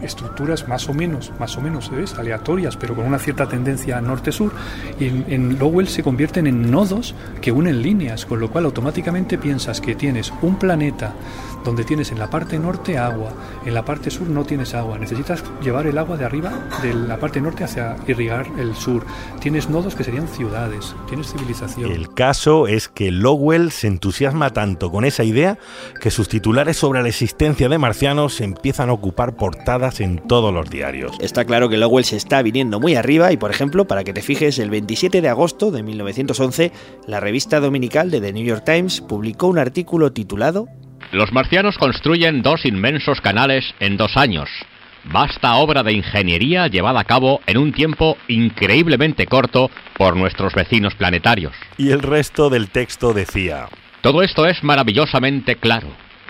estructuras 0.00 0.68
más 0.68 0.88
o 0.88 0.94
menos, 0.94 1.32
más 1.38 1.56
o 1.56 1.60
menos 1.60 1.90
¿ves? 1.90 2.14
aleatorias, 2.14 2.76
pero 2.76 2.94
con 2.94 3.06
una 3.06 3.18
cierta 3.18 3.48
tendencia 3.48 4.00
norte-sur, 4.00 4.52
y 4.98 5.06
en, 5.06 5.24
en, 5.28 5.58
Lowell 5.58 5.88
se 5.88 6.02
convierten 6.02 6.46
en 6.46 6.70
nodos 6.70 7.14
que 7.40 7.52
unen 7.52 7.82
líneas, 7.82 8.26
con 8.26 8.40
lo 8.40 8.50
cual 8.50 8.64
automáticamente 8.66 9.38
piensas 9.38 9.80
que 9.80 9.94
tienes 9.94 10.32
un 10.42 10.58
planeta 10.58 11.14
donde 11.64 11.84
tienes 11.84 12.12
en 12.12 12.18
la 12.18 12.30
parte 12.30 12.58
norte 12.58 12.96
agua, 12.96 13.32
en 13.64 13.74
la 13.74 13.84
parte 13.84 14.10
sur 14.10 14.28
no 14.28 14.44
tienes 14.44 14.74
agua, 14.74 14.98
necesitas 14.98 15.42
llevar 15.62 15.86
el 15.86 15.98
agua 15.98 16.16
de 16.16 16.24
arriba 16.24 16.52
de 16.80 16.94
la 16.94 17.18
parte 17.18 17.40
norte 17.40 17.64
hacia 17.64 17.96
irrigar 18.06 18.46
el 18.58 18.74
sur, 18.76 19.04
tienes 19.40 19.68
nodos 19.68 19.96
que 19.96 20.04
serían 20.04 20.28
ciudades, 20.28 20.94
tienes 21.08 21.32
civilización. 21.32 21.90
El 21.90 22.14
caso 22.14 22.68
es 22.68 22.88
que 22.88 23.10
Lowell 23.10 23.72
se 23.72 23.88
entusiasma 23.88 24.50
tanto 24.50 24.90
con 24.92 25.04
esa 25.04 25.24
idea 25.24 25.58
que 26.00 26.10
sus 26.10 26.28
titulares 26.28 26.76
sobre 26.76 27.02
la 27.02 27.08
existencia 27.08 27.68
de 27.68 27.78
marcianos 27.78 28.40
empiezan 28.40 28.88
a 28.88 28.92
ocupar 28.92 29.34
portadas 29.34 29.85
en 30.00 30.18
todos 30.18 30.52
los 30.52 30.68
diarios. 30.68 31.16
Está 31.20 31.44
claro 31.44 31.68
que 31.68 31.76
Lowell 31.76 32.04
se 32.04 32.16
está 32.16 32.42
viniendo 32.42 32.80
muy 32.80 32.94
arriba 32.94 33.32
y, 33.32 33.36
por 33.36 33.50
ejemplo, 33.50 33.86
para 33.86 34.04
que 34.04 34.12
te 34.12 34.22
fijes, 34.22 34.58
el 34.58 34.70
27 34.70 35.20
de 35.20 35.28
agosto 35.28 35.70
de 35.70 35.82
1911, 35.82 36.72
la 37.06 37.20
revista 37.20 37.60
dominical 37.60 38.10
de 38.10 38.20
The 38.20 38.32
New 38.32 38.44
York 38.44 38.64
Times 38.64 39.00
publicó 39.00 39.46
un 39.46 39.58
artículo 39.58 40.12
titulado 40.12 40.66
Los 41.12 41.32
marcianos 41.32 41.78
construyen 41.78 42.42
dos 42.42 42.64
inmensos 42.64 43.20
canales 43.20 43.64
en 43.80 43.96
dos 43.96 44.16
años. 44.16 44.48
Vasta 45.04 45.54
obra 45.54 45.84
de 45.84 45.92
ingeniería 45.92 46.66
llevada 46.66 47.00
a 47.00 47.04
cabo 47.04 47.40
en 47.46 47.58
un 47.58 47.72
tiempo 47.72 48.16
increíblemente 48.26 49.26
corto 49.26 49.70
por 49.96 50.16
nuestros 50.16 50.52
vecinos 50.52 50.94
planetarios. 50.96 51.54
Y 51.78 51.90
el 51.90 52.02
resto 52.02 52.50
del 52.50 52.70
texto 52.70 53.14
decía... 53.14 53.68
Todo 54.02 54.22
esto 54.22 54.46
es 54.46 54.62
maravillosamente 54.62 55.56
claro. 55.56 55.88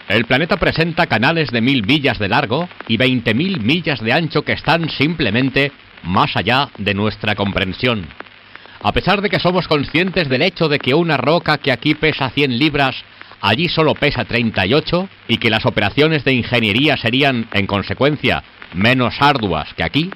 El 0.08 0.24
planeta 0.24 0.56
presenta 0.56 1.06
canales 1.06 1.50
de 1.50 1.60
mil 1.60 1.84
millas 1.84 2.20
de 2.20 2.28
largo 2.28 2.68
y 2.86 2.96
20.000 2.96 3.58
millas 3.60 4.00
de 4.00 4.12
ancho 4.12 4.42
que 4.42 4.52
están 4.52 4.88
simplemente 4.88 5.72
más 6.04 6.36
allá 6.36 6.68
de 6.78 6.94
nuestra 6.94 7.34
comprensión. 7.34 8.06
A 8.82 8.92
pesar 8.92 9.20
de 9.20 9.28
que 9.28 9.40
somos 9.40 9.66
conscientes 9.66 10.28
del 10.28 10.42
hecho 10.42 10.68
de 10.68 10.78
que 10.78 10.94
una 10.94 11.16
roca 11.16 11.58
que 11.58 11.72
aquí 11.72 11.94
pesa 11.96 12.30
100 12.30 12.56
libras 12.56 12.94
allí 13.40 13.68
solo 13.68 13.94
pesa 13.94 14.24
38 14.24 15.08
y 15.26 15.38
que 15.38 15.50
las 15.50 15.66
operaciones 15.66 16.24
de 16.24 16.34
ingeniería 16.34 16.96
serían, 16.96 17.48
en 17.52 17.66
consecuencia, 17.66 18.44
menos 18.74 19.14
arduas 19.20 19.74
que 19.74 19.82
aquí, 19.82 20.10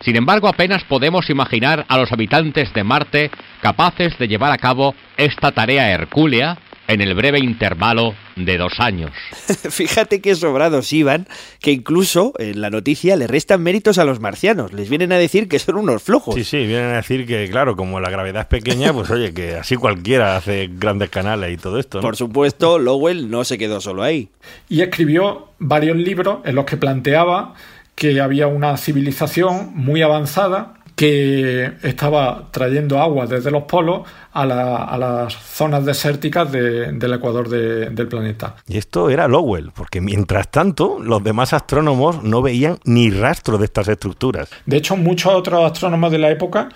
sin 0.00 0.14
embargo 0.14 0.46
apenas 0.46 0.84
podemos 0.84 1.28
imaginar 1.28 1.84
a 1.88 1.98
los 1.98 2.12
habitantes 2.12 2.72
de 2.72 2.84
Marte 2.84 3.30
capaces 3.60 4.16
de 4.16 4.28
llevar 4.28 4.52
a 4.52 4.58
cabo 4.58 4.94
esta 5.16 5.50
tarea 5.50 5.90
hercúlea 5.90 6.56
en 6.88 7.00
el 7.00 7.14
breve 7.14 7.38
intervalo 7.38 8.14
de 8.36 8.58
dos 8.58 8.74
años. 8.78 9.10
Fíjate 9.70 10.20
qué 10.20 10.34
sobrados 10.34 10.92
iban, 10.92 11.26
que 11.60 11.72
incluso 11.72 12.32
en 12.38 12.60
la 12.60 12.70
noticia 12.70 13.16
le 13.16 13.26
restan 13.26 13.62
méritos 13.62 13.98
a 13.98 14.04
los 14.04 14.20
marcianos. 14.20 14.72
Les 14.72 14.88
vienen 14.88 15.12
a 15.12 15.18
decir 15.18 15.48
que 15.48 15.58
son 15.58 15.76
unos 15.76 16.02
flojos. 16.02 16.34
Sí, 16.34 16.44
sí, 16.44 16.58
vienen 16.58 16.90
a 16.90 16.96
decir 16.96 17.26
que, 17.26 17.48
claro, 17.50 17.76
como 17.76 18.00
la 18.00 18.10
gravedad 18.10 18.42
es 18.42 18.48
pequeña, 18.48 18.92
pues 18.92 19.10
oye, 19.10 19.32
que 19.32 19.56
así 19.56 19.76
cualquiera 19.76 20.36
hace 20.36 20.68
grandes 20.72 21.10
canales 21.10 21.52
y 21.52 21.56
todo 21.56 21.78
esto. 21.78 21.98
¿no? 21.98 22.02
Por 22.02 22.16
supuesto, 22.16 22.78
Lowell 22.78 23.30
no 23.30 23.44
se 23.44 23.58
quedó 23.58 23.80
solo 23.80 24.02
ahí. 24.02 24.28
Y 24.68 24.82
escribió 24.82 25.48
varios 25.58 25.96
libros 25.96 26.38
en 26.44 26.54
los 26.54 26.64
que 26.64 26.76
planteaba 26.76 27.54
que 27.94 28.20
había 28.20 28.46
una 28.48 28.76
civilización 28.76 29.70
muy 29.74 30.02
avanzada 30.02 30.74
que 30.94 31.72
estaba 31.82 32.48
trayendo 32.52 33.00
agua 33.00 33.26
desde 33.26 33.50
los 33.50 33.64
polos 33.64 34.02
a, 34.32 34.46
la, 34.46 34.76
a 34.84 34.96
las 34.96 35.34
zonas 35.34 35.84
desérticas 35.84 36.50
de, 36.52 36.92
del 36.92 37.14
ecuador 37.14 37.48
de, 37.48 37.90
del 37.90 38.06
planeta. 38.06 38.56
Y 38.68 38.78
esto 38.78 39.10
era 39.10 39.26
Lowell, 39.26 39.72
porque 39.74 40.00
mientras 40.00 40.50
tanto 40.50 40.98
los 41.00 41.22
demás 41.24 41.52
astrónomos 41.52 42.22
no 42.22 42.42
veían 42.42 42.78
ni 42.84 43.10
rastro 43.10 43.58
de 43.58 43.64
estas 43.64 43.88
estructuras. 43.88 44.50
De 44.66 44.76
hecho, 44.76 44.96
muchos 44.96 45.32
otros 45.32 45.68
astrónomos 45.68 46.12
de 46.12 46.18
la 46.18 46.30
época 46.30 46.68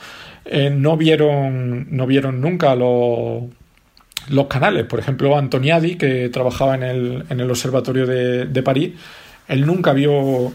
eh, 0.44 0.70
no, 0.70 0.96
vieron, 0.96 1.87
no 1.96 2.07
vieron 2.07 2.40
nunca 2.40 2.74
los, 2.74 3.44
los 4.31 4.46
canales. 4.46 4.85
Por 4.87 4.98
ejemplo, 4.98 5.37
Antoniadi, 5.37 5.96
que 5.96 6.28
trabajaba 6.31 6.74
en 6.74 6.83
el, 6.83 7.24
en 7.28 7.38
el 7.38 7.48
observatorio 7.50 8.07
de, 8.07 8.46
de 8.46 8.62
París, 8.62 8.94
Él 9.46 9.64
nunca 9.64 9.92
vio 9.92 10.52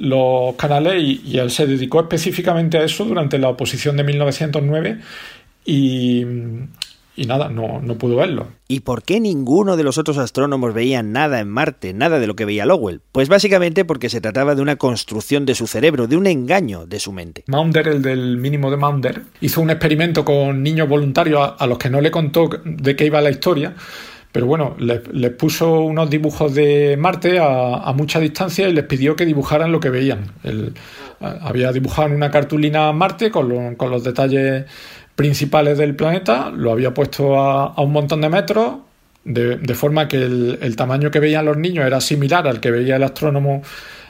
los 0.00 0.54
canales 0.56 1.02
y, 1.02 1.20
y 1.24 1.38
él 1.38 1.50
se 1.50 1.66
dedicó 1.66 2.00
específicamente 2.00 2.78
a 2.78 2.84
eso 2.84 3.04
durante 3.04 3.38
la 3.38 3.50
oposición 3.50 3.96
de 3.96 4.04
1909 4.04 4.98
y, 5.64 6.24
y 7.16 7.26
nada, 7.26 7.50
no, 7.50 7.80
no 7.82 7.98
pudo 7.98 8.16
verlo. 8.16 8.48
¿Y 8.66 8.80
por 8.80 9.02
qué 9.02 9.20
ninguno 9.20 9.76
de 9.76 9.82
los 9.82 9.98
otros 9.98 10.16
astrónomos 10.16 10.72
veía 10.72 11.02
nada 11.02 11.38
en 11.40 11.50
Marte, 11.50 11.92
nada 11.92 12.18
de 12.18 12.26
lo 12.26 12.34
que 12.34 12.46
veía 12.46 12.64
Lowell? 12.64 13.02
Pues 13.12 13.28
básicamente 13.28 13.84
porque 13.84 14.08
se 14.08 14.22
trataba 14.22 14.54
de 14.54 14.62
una 14.62 14.76
construcción 14.76 15.44
de 15.44 15.54
su 15.54 15.66
cerebro, 15.66 16.06
de 16.06 16.16
un 16.16 16.26
engaño 16.26 16.86
de 16.86 16.98
su 16.98 17.12
mente. 17.12 17.44
Maunder, 17.46 17.88
el 17.88 18.00
del 18.00 18.38
mínimo 18.38 18.70
de 18.70 18.78
Maunder, 18.78 19.22
hizo 19.42 19.60
un 19.60 19.68
experimento 19.68 20.24
con 20.24 20.62
niños 20.62 20.88
voluntarios 20.88 21.40
a, 21.42 21.46
a 21.62 21.66
los 21.66 21.76
que 21.76 21.90
no 21.90 22.00
le 22.00 22.10
contó 22.10 22.48
de 22.64 22.96
qué 22.96 23.04
iba 23.04 23.20
la 23.20 23.30
historia, 23.30 23.74
pero 24.32 24.46
bueno, 24.46 24.76
les, 24.78 25.00
puso 25.32 25.80
unos 25.80 26.08
dibujos 26.08 26.54
de 26.54 26.96
Marte 26.96 27.38
a, 27.40 27.78
a, 27.78 27.92
mucha 27.92 28.20
distancia 28.20 28.68
y 28.68 28.72
les 28.72 28.84
pidió 28.84 29.16
que 29.16 29.26
dibujaran 29.26 29.72
lo 29.72 29.80
que 29.80 29.90
veían. 29.90 30.32
Había 31.20 31.72
dibujado 31.72 32.08
en 32.08 32.14
una 32.14 32.30
cartulina 32.30 32.92
Marte 32.92 33.30
con, 33.30 33.48
lo, 33.48 33.76
con 33.76 33.90
los 33.90 34.04
detalles 34.04 34.66
principales 35.16 35.78
del 35.78 35.96
planeta, 35.96 36.50
lo 36.50 36.70
había 36.72 36.94
puesto 36.94 37.40
a, 37.40 37.74
a 37.74 37.82
un 37.82 37.92
montón 37.92 38.20
de 38.20 38.28
metros, 38.28 38.76
de, 39.24 39.56
de 39.56 39.74
forma 39.74 40.08
que 40.08 40.16
el, 40.16 40.58
el, 40.62 40.76
tamaño 40.76 41.10
que 41.10 41.20
veían 41.20 41.44
los 41.44 41.58
niños 41.58 41.84
era 41.84 42.00
similar 42.00 42.46
al 42.48 42.60
que 42.60 42.70
veía 42.70 42.96
el 42.96 43.02
astrónomo 43.02 43.62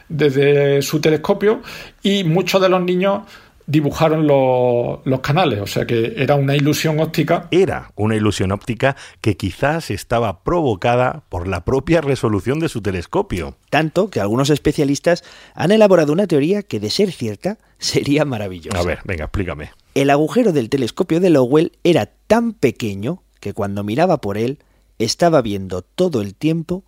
desde 0.08 0.82
su 0.82 1.00
telescopio 1.00 1.62
y 2.02 2.24
muchos 2.24 2.60
de 2.60 2.68
los 2.68 2.82
niños 2.82 3.22
dibujaron 3.70 4.26
los, 4.26 5.00
los, 5.04 5.20
canales, 5.20 5.60
o 5.60 5.66
sea 5.66 5.86
que 5.86 6.14
era 6.16 6.34
una 6.34 6.56
ilusión 6.56 6.98
óptica. 7.00 7.46
Era 7.50 7.92
una 7.94 8.16
ilusión 8.16 8.52
óptica 8.52 8.96
que 9.20 9.36
quizás 9.36 9.90
estaba 9.90 10.42
provocada 10.42 11.22
por 11.28 11.46
la 11.46 11.64
propia 11.64 12.00
resolución 12.00 12.58
de 12.58 12.68
su 12.68 12.82
telescopio. 12.82 13.56
Tanto 13.70 14.10
que 14.10 14.20
algunos 14.20 14.50
especialistas 14.50 15.22
han 15.54 15.70
elaborado 15.70 16.12
una 16.12 16.26
teoría 16.26 16.62
que, 16.62 16.80
de 16.80 16.90
ser 16.90 17.12
cierta, 17.12 17.58
sería 17.78 18.24
maravillosa. 18.24 18.78
A 18.78 18.82
ver, 18.82 19.00
venga, 19.04 19.24
explícame. 19.24 19.70
El 19.94 20.10
agujero 20.10 20.52
del 20.52 20.68
telescopio 20.68 21.20
de 21.20 21.30
Lowell 21.30 21.72
era 21.84 22.06
tan 22.26 22.52
pequeño 22.52 23.22
que 23.38 23.54
cuando 23.54 23.84
miraba 23.84 24.20
por 24.20 24.36
él 24.36 24.58
estaba 24.98 25.42
viendo 25.42 25.82
todo 25.82 26.20
el 26.20 26.34
tiempo 26.34 26.84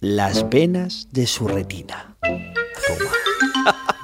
las 0.00 0.50
venas 0.50 1.08
de 1.12 1.26
su 1.26 1.48
retina. 1.48 2.16
Toma 2.20 3.23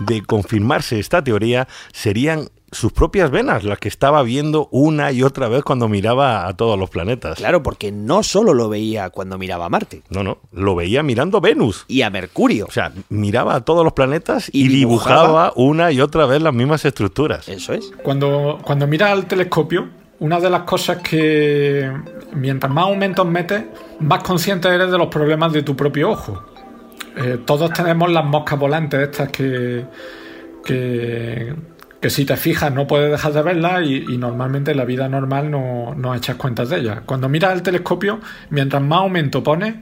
de 0.01 0.23
confirmarse 0.23 0.99
esta 0.99 1.23
teoría, 1.23 1.69
serían 1.93 2.49
sus 2.73 2.93
propias 2.93 3.31
venas 3.31 3.65
las 3.65 3.79
que 3.79 3.89
estaba 3.89 4.23
viendo 4.23 4.69
una 4.71 5.11
y 5.13 5.23
otra 5.23 5.49
vez 5.49 5.65
cuando 5.65 5.89
miraba 5.89 6.47
a 6.47 6.57
todos 6.57 6.79
los 6.79 6.89
planetas. 6.91 7.39
Claro, 7.39 7.63
porque 7.63 7.91
no 7.91 8.23
solo 8.23 8.55
lo 8.55 8.69
veía 8.69 9.11
cuando 9.11 9.39
miraba 9.39 9.67
a 9.67 9.69
Marte. 9.69 10.03
No, 10.09 10.23
no, 10.23 10.39
lo 10.53 10.75
veía 10.75 11.03
mirando 11.03 11.39
a 11.39 11.41
Venus. 11.41 11.85
Y 11.89 12.03
a 12.03 12.11
Mercurio. 12.11 12.67
O 12.69 12.71
sea, 12.71 12.93
miraba 13.09 13.57
a 13.57 13.61
todos 13.65 13.85
los 13.85 13.93
planetas 13.93 14.49
y, 14.53 14.67
y 14.67 14.69
dibujaba, 14.69 15.23
dibujaba, 15.23 15.53
una 15.57 15.91
y 15.91 16.01
otra 16.01 16.27
vez 16.27 16.43
las 16.43 16.55
mismas 16.55 16.85
estructuras. 16.85 17.49
Eso 17.49 17.73
es. 17.73 17.93
Cuando, 18.03 18.59
cuando 18.65 18.87
miras 18.87 19.11
al 19.11 19.27
telescopio, 19.27 19.89
una 20.21 20.39
de 20.39 20.51
las 20.51 20.63
cosas 20.63 20.99
que 20.99 21.91
mientras 22.33 22.73
más 22.73 22.85
aumentos 22.85 23.27
metes, 23.27 23.65
más 23.99 24.23
consciente 24.23 24.69
eres 24.69 24.91
de 24.91 24.99
los 24.99 25.09
problemas 25.09 25.53
de 25.53 25.63
tu 25.63 25.75
propio 25.75 26.11
ojo. 26.11 26.45
Eh, 27.23 27.39
todos 27.45 27.73
tenemos 27.73 28.11
las 28.11 28.25
moscas 28.25 28.59
volantes 28.59 29.01
estas 29.01 29.29
que, 29.29 29.85
que, 30.65 31.55
si 32.09 32.25
te 32.25 32.37
fijas 32.37 32.73
no 32.73 32.87
puedes 32.87 33.11
dejar 33.11 33.35
de 33.35 33.43
verlas 33.43 33.83
y, 33.85 34.05
y 34.09 34.17
normalmente 34.17 34.71
en 34.71 34.79
la 34.79 34.87
vida 34.87 35.07
normal 35.07 35.51
no, 35.51 35.95
no, 35.95 36.15
echas 36.15 36.37
cuentas 36.37 36.71
de 36.71 36.79
ellas. 36.79 37.01
Cuando 37.05 37.29
miras 37.29 37.53
el 37.53 37.63
telescopio, 37.63 38.21
mientras 38.49 38.83
más 38.83 39.01
aumento 39.01 39.43
pones, 39.43 39.75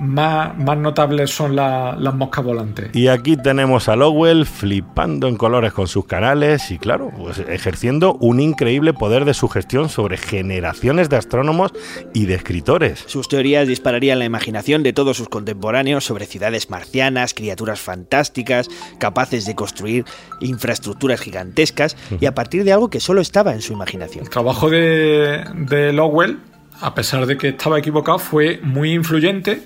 más, 0.00 0.56
más 0.58 0.78
notables 0.78 1.30
son 1.30 1.56
la, 1.56 1.96
las 1.98 2.14
moscas 2.14 2.44
volantes. 2.44 2.90
Y 2.94 3.08
aquí 3.08 3.36
tenemos 3.36 3.88
a 3.88 3.96
Lowell 3.96 4.46
flipando 4.46 5.28
en 5.28 5.36
colores 5.36 5.72
con 5.72 5.88
sus 5.88 6.06
canales 6.06 6.70
y 6.70 6.78
claro, 6.78 7.10
pues 7.16 7.38
ejerciendo 7.38 8.14
un 8.20 8.40
increíble 8.40 8.92
poder 8.94 9.24
de 9.24 9.34
sugestión 9.34 9.88
sobre 9.88 10.16
generaciones 10.16 11.08
de 11.08 11.16
astrónomos 11.16 11.72
y 12.14 12.26
de 12.26 12.34
escritores. 12.34 13.04
Sus 13.06 13.28
teorías 13.28 13.68
dispararían 13.68 14.18
la 14.18 14.24
imaginación 14.24 14.82
de 14.82 14.92
todos 14.92 15.16
sus 15.16 15.28
contemporáneos 15.28 16.04
sobre 16.04 16.26
ciudades 16.26 16.70
marcianas, 16.70 17.34
criaturas 17.34 17.80
fantásticas, 17.80 18.68
capaces 18.98 19.46
de 19.46 19.54
construir 19.54 20.04
infraestructuras 20.40 21.20
gigantescas 21.20 21.96
y 22.20 22.26
a 22.26 22.34
partir 22.34 22.64
de 22.64 22.72
algo 22.72 22.90
que 22.90 23.00
solo 23.00 23.20
estaba 23.20 23.52
en 23.52 23.62
su 23.62 23.72
imaginación. 23.72 24.24
El 24.24 24.30
trabajo 24.30 24.70
de, 24.70 25.44
de 25.54 25.92
Lowell 25.92 26.38
a 26.80 26.94
pesar 26.94 27.26
de 27.26 27.36
que 27.36 27.48
estaba 27.48 27.78
equivocado, 27.78 28.18
fue 28.18 28.60
muy 28.62 28.92
influyente 28.92 29.62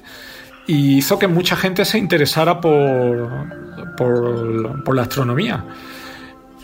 y 0.66 0.98
hizo 0.98 1.18
que 1.18 1.27
mucha 1.27 1.57
gente 1.57 1.85
se 1.85 1.98
interesara 1.98 2.61
por, 2.61 3.31
por, 3.96 4.94
la 4.94 5.03
astronomía. 5.03 5.64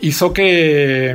Hizo 0.01 0.33
que, 0.33 1.15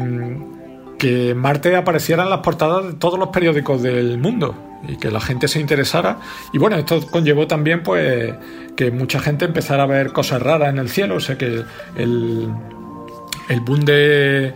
que, 0.99 1.33
Marte 1.33 1.75
apareciera 1.75 2.23
en 2.23 2.29
las 2.29 2.39
portadas 2.39 2.85
de 2.85 2.93
todos 2.93 3.17
los 3.17 3.29
periódicos 3.29 3.81
del 3.81 4.17
mundo 4.17 4.55
y 4.87 4.97
que 4.97 5.09
la 5.09 5.21
gente 5.21 5.47
se 5.47 5.59
interesara. 5.59 6.19
Y 6.51 6.57
bueno, 6.57 6.75
esto 6.75 7.05
conllevó 7.07 7.47
también 7.47 7.83
pues 7.83 8.33
que 8.75 8.91
mucha 8.91 9.19
gente 9.19 9.45
empezara 9.45 9.83
a 9.83 9.87
ver 9.87 10.11
cosas 10.11 10.41
raras 10.41 10.69
en 10.69 10.79
el 10.79 10.89
cielo, 10.89 11.15
o 11.15 11.19
sea 11.21 11.37
que 11.37 11.63
el, 11.95 12.49
el 13.49 13.59
boom 13.61 13.85
de 13.85 14.53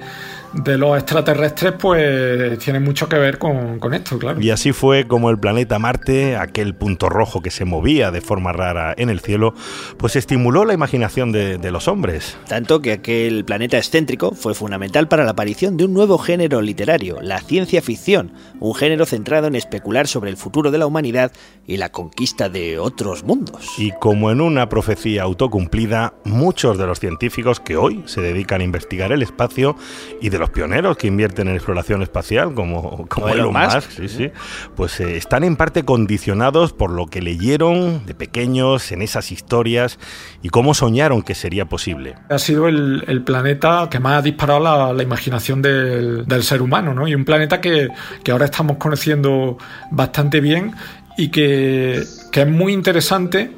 de 0.53 0.77
los 0.77 0.97
extraterrestres, 0.97 1.73
pues 1.73 2.57
tiene 2.59 2.79
mucho 2.79 3.07
que 3.09 3.17
ver 3.17 3.37
con, 3.37 3.79
con, 3.79 3.93
esto, 3.93 4.17
claro. 4.17 4.41
Y 4.41 4.49
así 4.49 4.71
fue 4.71 5.07
como 5.07 5.29
el 5.29 5.39
planeta 5.39 5.79
Marte, 5.79 6.35
aquel 6.35 6.75
punto 6.75 7.09
rojo 7.09 7.41
que 7.41 7.51
se 7.51 7.65
movía 7.65 8.11
de 8.11 8.21
forma 8.21 8.53
rara 8.53 8.93
en 8.97 9.09
el 9.09 9.19
cielo, 9.19 9.53
pues 9.97 10.15
estimuló 10.15 10.65
la 10.65 10.73
imaginación 10.73 11.31
de, 11.31 11.57
de 11.57 11.71
los 11.71 11.87
hombres. 11.87 12.37
Tanto 12.47 12.81
que 12.81 12.93
aquel 12.93 13.45
planeta 13.45 13.77
excéntrico 13.77 14.31
fue 14.31 14.53
fundamental 14.53 15.07
para 15.07 15.23
la 15.23 15.31
aparición 15.31 15.77
de 15.77 15.85
un 15.85 15.93
nuevo 15.93 16.17
género 16.17 16.61
literario, 16.61 17.19
la 17.21 17.39
ciencia 17.41 17.81
ficción, 17.81 18.33
un 18.59 18.75
género 18.75 19.05
centrado 19.05 19.47
en 19.47 19.55
especular 19.55 20.07
sobre 20.07 20.29
el 20.29 20.37
futuro 20.37 20.71
de 20.71 20.77
la 20.77 20.85
humanidad 20.85 21.31
y 21.65 21.77
la 21.77 21.89
conquista 21.89 22.49
de 22.49 22.79
otros 22.79 23.23
mundos. 23.23 23.73
Y 23.77 23.91
como 23.99 24.31
en 24.31 24.41
una 24.41 24.69
profecía 24.69 25.23
autocumplida, 25.23 26.13
muchos 26.23 26.77
de 26.77 26.85
los 26.85 26.99
científicos 26.99 27.59
que 27.59 27.77
hoy 27.77 28.03
se 28.05 28.21
dedican 28.21 28.61
a 28.61 28.63
investigar 28.63 29.11
el 29.11 29.21
espacio 29.21 29.75
y 30.21 30.29
de 30.29 30.39
los 30.39 30.46
pioneros 30.49 30.97
que 30.97 31.07
invierten 31.07 31.47
en 31.47 31.55
exploración 31.55 32.01
espacial, 32.01 32.53
como, 32.53 33.07
como 33.07 33.29
Elon 33.29 33.53
Musk, 33.53 33.75
Musk 33.75 33.91
sí, 33.91 34.07
sí, 34.07 34.31
pues 34.75 34.99
eh, 34.99 35.17
están 35.17 35.43
en 35.43 35.55
parte 35.55 35.83
condicionados 35.83 36.73
por 36.73 36.91
lo 36.91 37.07
que 37.07 37.21
leyeron 37.21 38.05
de 38.05 38.13
pequeños 38.13 38.91
en 38.91 39.01
esas 39.01 39.31
historias 39.31 39.99
y 40.41 40.49
cómo 40.49 40.73
soñaron 40.73 41.21
que 41.21 41.35
sería 41.35 41.65
posible. 41.65 42.15
Ha 42.29 42.39
sido 42.39 42.67
el, 42.67 43.03
el 43.07 43.23
planeta 43.23 43.87
que 43.89 43.99
más 43.99 44.19
ha 44.19 44.21
disparado 44.21 44.59
la, 44.59 44.93
la 44.93 45.03
imaginación 45.03 45.61
del, 45.61 46.25
del, 46.25 46.43
ser 46.43 46.61
humano, 46.61 46.93
¿no? 46.93 47.07
Y 47.07 47.15
un 47.15 47.25
planeta 47.25 47.61
que, 47.61 47.89
que 48.23 48.31
ahora 48.31 48.45
estamos 48.45 48.77
conociendo 48.77 49.57
bastante 49.91 50.39
bien 50.41 50.73
y 51.17 51.29
que, 51.29 52.03
que 52.31 52.41
es 52.41 52.47
muy 52.47 52.73
interesante 52.73 53.51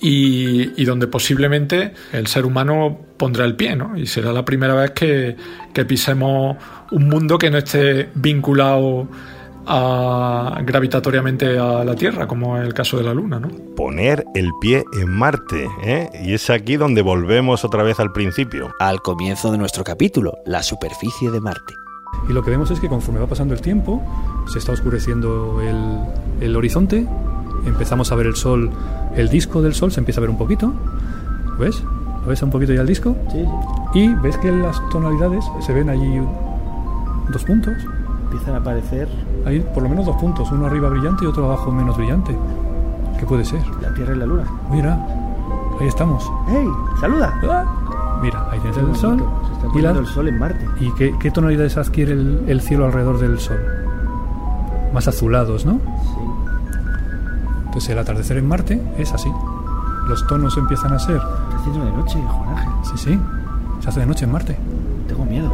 y, 0.00 0.80
y, 0.80 0.84
donde 0.84 1.06
posiblemente 1.06 1.94
el 2.12 2.26
ser 2.26 2.44
humano 2.44 3.05
pondrá 3.16 3.44
el 3.44 3.56
pie, 3.56 3.76
¿no? 3.76 3.96
Y 3.96 4.06
será 4.06 4.32
la 4.32 4.44
primera 4.44 4.74
vez 4.74 4.90
que, 4.92 5.36
que 5.72 5.84
pisemos 5.84 6.56
un 6.90 7.08
mundo 7.08 7.38
que 7.38 7.50
no 7.50 7.58
esté 7.58 8.08
vinculado 8.14 9.08
a, 9.66 10.60
gravitatoriamente 10.64 11.58
a 11.58 11.84
la 11.84 11.94
Tierra, 11.94 12.26
como 12.26 12.56
es 12.56 12.64
el 12.64 12.72
caso 12.72 12.96
de 12.96 13.04
la 13.04 13.12
Luna, 13.12 13.40
¿no? 13.40 13.48
Poner 13.74 14.24
el 14.34 14.50
pie 14.60 14.84
en 15.00 15.10
Marte, 15.10 15.68
¿eh? 15.82 16.08
Y 16.22 16.34
es 16.34 16.48
aquí 16.50 16.76
donde 16.76 17.02
volvemos 17.02 17.64
otra 17.64 17.82
vez 17.82 17.98
al 17.98 18.12
principio. 18.12 18.70
Al 18.78 19.02
comienzo 19.02 19.50
de 19.50 19.58
nuestro 19.58 19.84
capítulo, 19.84 20.38
la 20.46 20.62
superficie 20.62 21.30
de 21.30 21.40
Marte. 21.40 21.74
Y 22.28 22.32
lo 22.32 22.42
que 22.42 22.50
vemos 22.50 22.70
es 22.70 22.80
que 22.80 22.88
conforme 22.88 23.20
va 23.20 23.26
pasando 23.26 23.54
el 23.54 23.60
tiempo, 23.60 24.02
se 24.46 24.58
está 24.58 24.72
oscureciendo 24.72 25.60
el, 25.60 26.44
el 26.46 26.56
horizonte, 26.56 27.06
empezamos 27.66 28.12
a 28.12 28.14
ver 28.14 28.26
el 28.26 28.36
sol, 28.36 28.70
el 29.16 29.28
disco 29.28 29.62
del 29.62 29.74
sol 29.74 29.92
se 29.92 30.00
empieza 30.00 30.20
a 30.20 30.22
ver 30.22 30.30
un 30.30 30.38
poquito. 30.38 30.72
¿Ves? 31.58 31.82
¿Lo 32.26 32.30
ves 32.30 32.42
un 32.42 32.50
poquito 32.50 32.72
ya 32.72 32.80
el 32.80 32.88
disco? 32.88 33.14
Sí. 33.30 33.46
Y 33.94 34.12
ves 34.16 34.36
que 34.38 34.50
las 34.50 34.82
tonalidades 34.88 35.44
se 35.60 35.72
ven 35.72 35.88
allí 35.88 36.20
dos 37.30 37.44
puntos. 37.44 37.72
Empiezan 38.24 38.56
a 38.56 38.58
aparecer. 38.58 39.08
Hay 39.44 39.60
por 39.60 39.84
lo 39.84 39.88
menos 39.88 40.06
dos 40.06 40.16
puntos, 40.16 40.50
uno 40.50 40.66
arriba 40.66 40.88
brillante 40.88 41.24
y 41.24 41.28
otro 41.28 41.44
abajo 41.44 41.70
menos 41.70 41.96
brillante. 41.96 42.36
¿Qué 43.20 43.26
puede 43.26 43.44
ser? 43.44 43.60
La 43.80 43.94
Tierra 43.94 44.16
y 44.16 44.18
la 44.18 44.26
Luna. 44.26 44.42
Mira, 44.72 45.06
ahí 45.80 45.86
estamos. 45.86 46.28
¡Hey! 46.48 46.66
¡Saluda! 47.00 47.32
Ah, 47.48 47.64
mira, 48.20 48.44
ahí 48.50 48.58
tienes 48.58 48.76
el 48.76 48.96
sol. 48.96 49.18
Se 49.18 49.52
está 49.52 49.66
poniendo 49.68 49.92
la... 49.92 50.00
el 50.00 50.06
sol 50.06 50.26
en 50.26 50.38
Marte. 50.40 50.68
¿Y 50.80 50.90
qué, 50.94 51.14
qué 51.20 51.30
tonalidades 51.30 51.76
adquiere 51.76 52.10
el, 52.10 52.42
el 52.48 52.60
cielo 52.60 52.86
alrededor 52.86 53.20
del 53.20 53.38
sol? 53.38 53.60
Más 54.92 55.06
azulados, 55.06 55.64
¿no? 55.64 55.74
Sí. 55.74 56.20
Entonces 57.66 57.90
el 57.90 58.00
atardecer 58.00 58.36
en 58.38 58.48
Marte 58.48 58.82
es 58.98 59.12
así. 59.12 59.32
Los 60.08 60.26
tonos 60.26 60.56
empiezan 60.56 60.92
a 60.92 60.98
ser... 60.98 61.20
Haciendo 61.66 61.90
de 61.90 61.96
noche, 61.96 62.22
Juanaje. 62.22 62.68
Sí, 62.84 62.92
sí. 62.96 63.20
Se 63.80 63.88
hace 63.88 63.98
de 63.98 64.06
noche 64.06 64.24
en 64.24 64.30
Marte. 64.30 64.56
Tengo 65.08 65.24
miedo. 65.24 65.52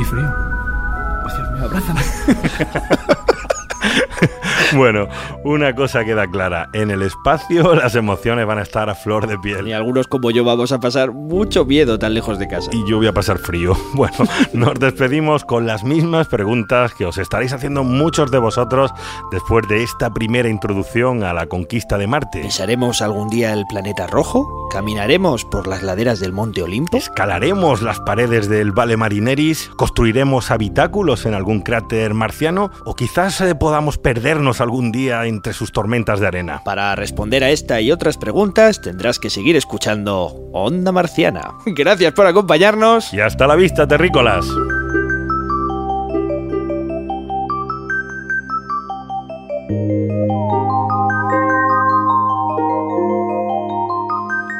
Y 0.00 0.04
frío. 0.04 0.24
Oh, 0.24 1.28
Dios 1.28 1.52
mío, 1.52 1.64
abrázame. 1.66 2.00
Bueno, 4.82 5.06
una 5.44 5.74
cosa 5.74 6.04
queda 6.04 6.26
clara. 6.26 6.68
En 6.72 6.90
el 6.90 7.02
espacio 7.02 7.74
las 7.74 7.94
emociones 7.94 8.46
van 8.46 8.58
a 8.58 8.62
estar 8.62 8.88
a 8.88 8.94
flor 8.94 9.26
de 9.26 9.38
piel. 9.38 9.68
Y 9.68 9.72
algunos 9.72 10.08
como 10.08 10.30
yo 10.30 10.44
vamos 10.44 10.72
a 10.72 10.80
pasar 10.80 11.12
mucho 11.12 11.64
miedo 11.64 11.98
tan 11.98 12.14
lejos 12.14 12.38
de 12.38 12.48
casa. 12.48 12.70
Y 12.72 12.88
yo 12.88 12.96
voy 12.96 13.06
a 13.06 13.12
pasar 13.12 13.38
frío. 13.38 13.76
Bueno, 13.94 14.16
nos 14.52 14.74
despedimos 14.80 15.44
con 15.44 15.66
las 15.66 15.84
mismas 15.84 16.26
preguntas 16.26 16.92
que 16.94 17.04
os 17.04 17.18
estaréis 17.18 17.52
haciendo 17.52 17.84
muchos 17.84 18.30
de 18.32 18.38
vosotros 18.38 18.90
después 19.30 19.68
de 19.68 19.82
esta 19.82 20.12
primera 20.12 20.48
introducción 20.48 21.22
a 21.22 21.32
la 21.32 21.46
conquista 21.46 21.98
de 21.98 22.06
Marte. 22.06 22.40
¿Pisaremos 22.40 23.00
algún 23.02 23.28
día 23.28 23.52
el 23.52 23.64
planeta 23.66 24.06
rojo? 24.06 24.68
¿Caminaremos 24.72 25.44
por 25.44 25.66
las 25.66 25.82
laderas 25.82 26.18
del 26.18 26.32
Monte 26.32 26.62
Olimpo? 26.62 26.96
¿Escalaremos 26.96 27.82
las 27.82 28.00
paredes 28.00 28.48
del 28.48 28.72
Valle 28.72 28.96
Marineris? 28.96 29.70
¿Construiremos 29.76 30.50
habitáculos 30.50 31.26
en 31.26 31.34
algún 31.34 31.60
cráter 31.60 32.14
marciano? 32.14 32.70
¿O 32.86 32.94
quizás 32.94 33.40
eh, 33.42 33.54
podamos 33.54 33.98
perdernos 33.98 34.61
algún 34.62 34.92
día 34.92 35.26
entre 35.26 35.52
sus 35.52 35.72
tormentas 35.72 36.20
de 36.20 36.26
arena? 36.26 36.62
Para 36.64 36.94
responder 36.94 37.44
a 37.44 37.50
esta 37.50 37.80
y 37.80 37.92
otras 37.92 38.16
preguntas 38.16 38.80
tendrás 38.80 39.18
que 39.18 39.30
seguir 39.30 39.56
escuchando 39.56 40.48
Onda 40.52 40.92
Marciana. 40.92 41.52
Gracias 41.66 42.12
por 42.12 42.26
acompañarnos. 42.26 43.12
Y 43.12 43.20
hasta 43.20 43.46
la 43.46 43.56
vista, 43.56 43.86
terrícolas. 43.86 44.46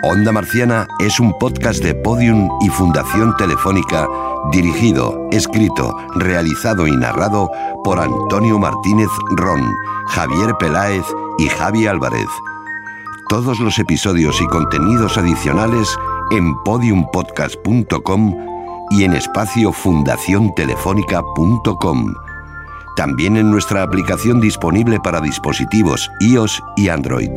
Onda 0.04 0.32
Marciana 0.32 0.88
es 1.00 1.18
un 1.20 1.32
podcast 1.38 1.82
de 1.82 1.94
Podium 1.94 2.48
y 2.60 2.68
Fundación 2.68 3.34
Telefónica 3.36 4.06
dirigido, 4.50 5.28
escrito, 5.30 5.94
realizado 6.16 6.86
y 6.86 6.96
narrado 6.96 7.50
por 7.84 8.00
Antonio 8.00 8.58
Martínez 8.58 9.10
Ron, 9.36 9.62
Javier 10.08 10.54
Peláez 10.58 11.04
y 11.38 11.48
Javi 11.48 11.86
Álvarez. 11.86 12.28
Todos 13.28 13.60
los 13.60 13.78
episodios 13.78 14.40
y 14.40 14.46
contenidos 14.46 15.16
adicionales 15.16 15.96
en 16.30 16.54
podiumpodcast.com 16.64 18.34
y 18.90 19.04
en 19.04 19.14
espacio 19.14 19.72
fundaciontelefónica.com. 19.72 22.14
También 22.96 23.36
en 23.38 23.50
nuestra 23.50 23.82
aplicación 23.82 24.40
disponible 24.40 25.00
para 25.00 25.20
dispositivos 25.20 26.10
iOS 26.20 26.62
y 26.76 26.90
Android. 26.90 27.30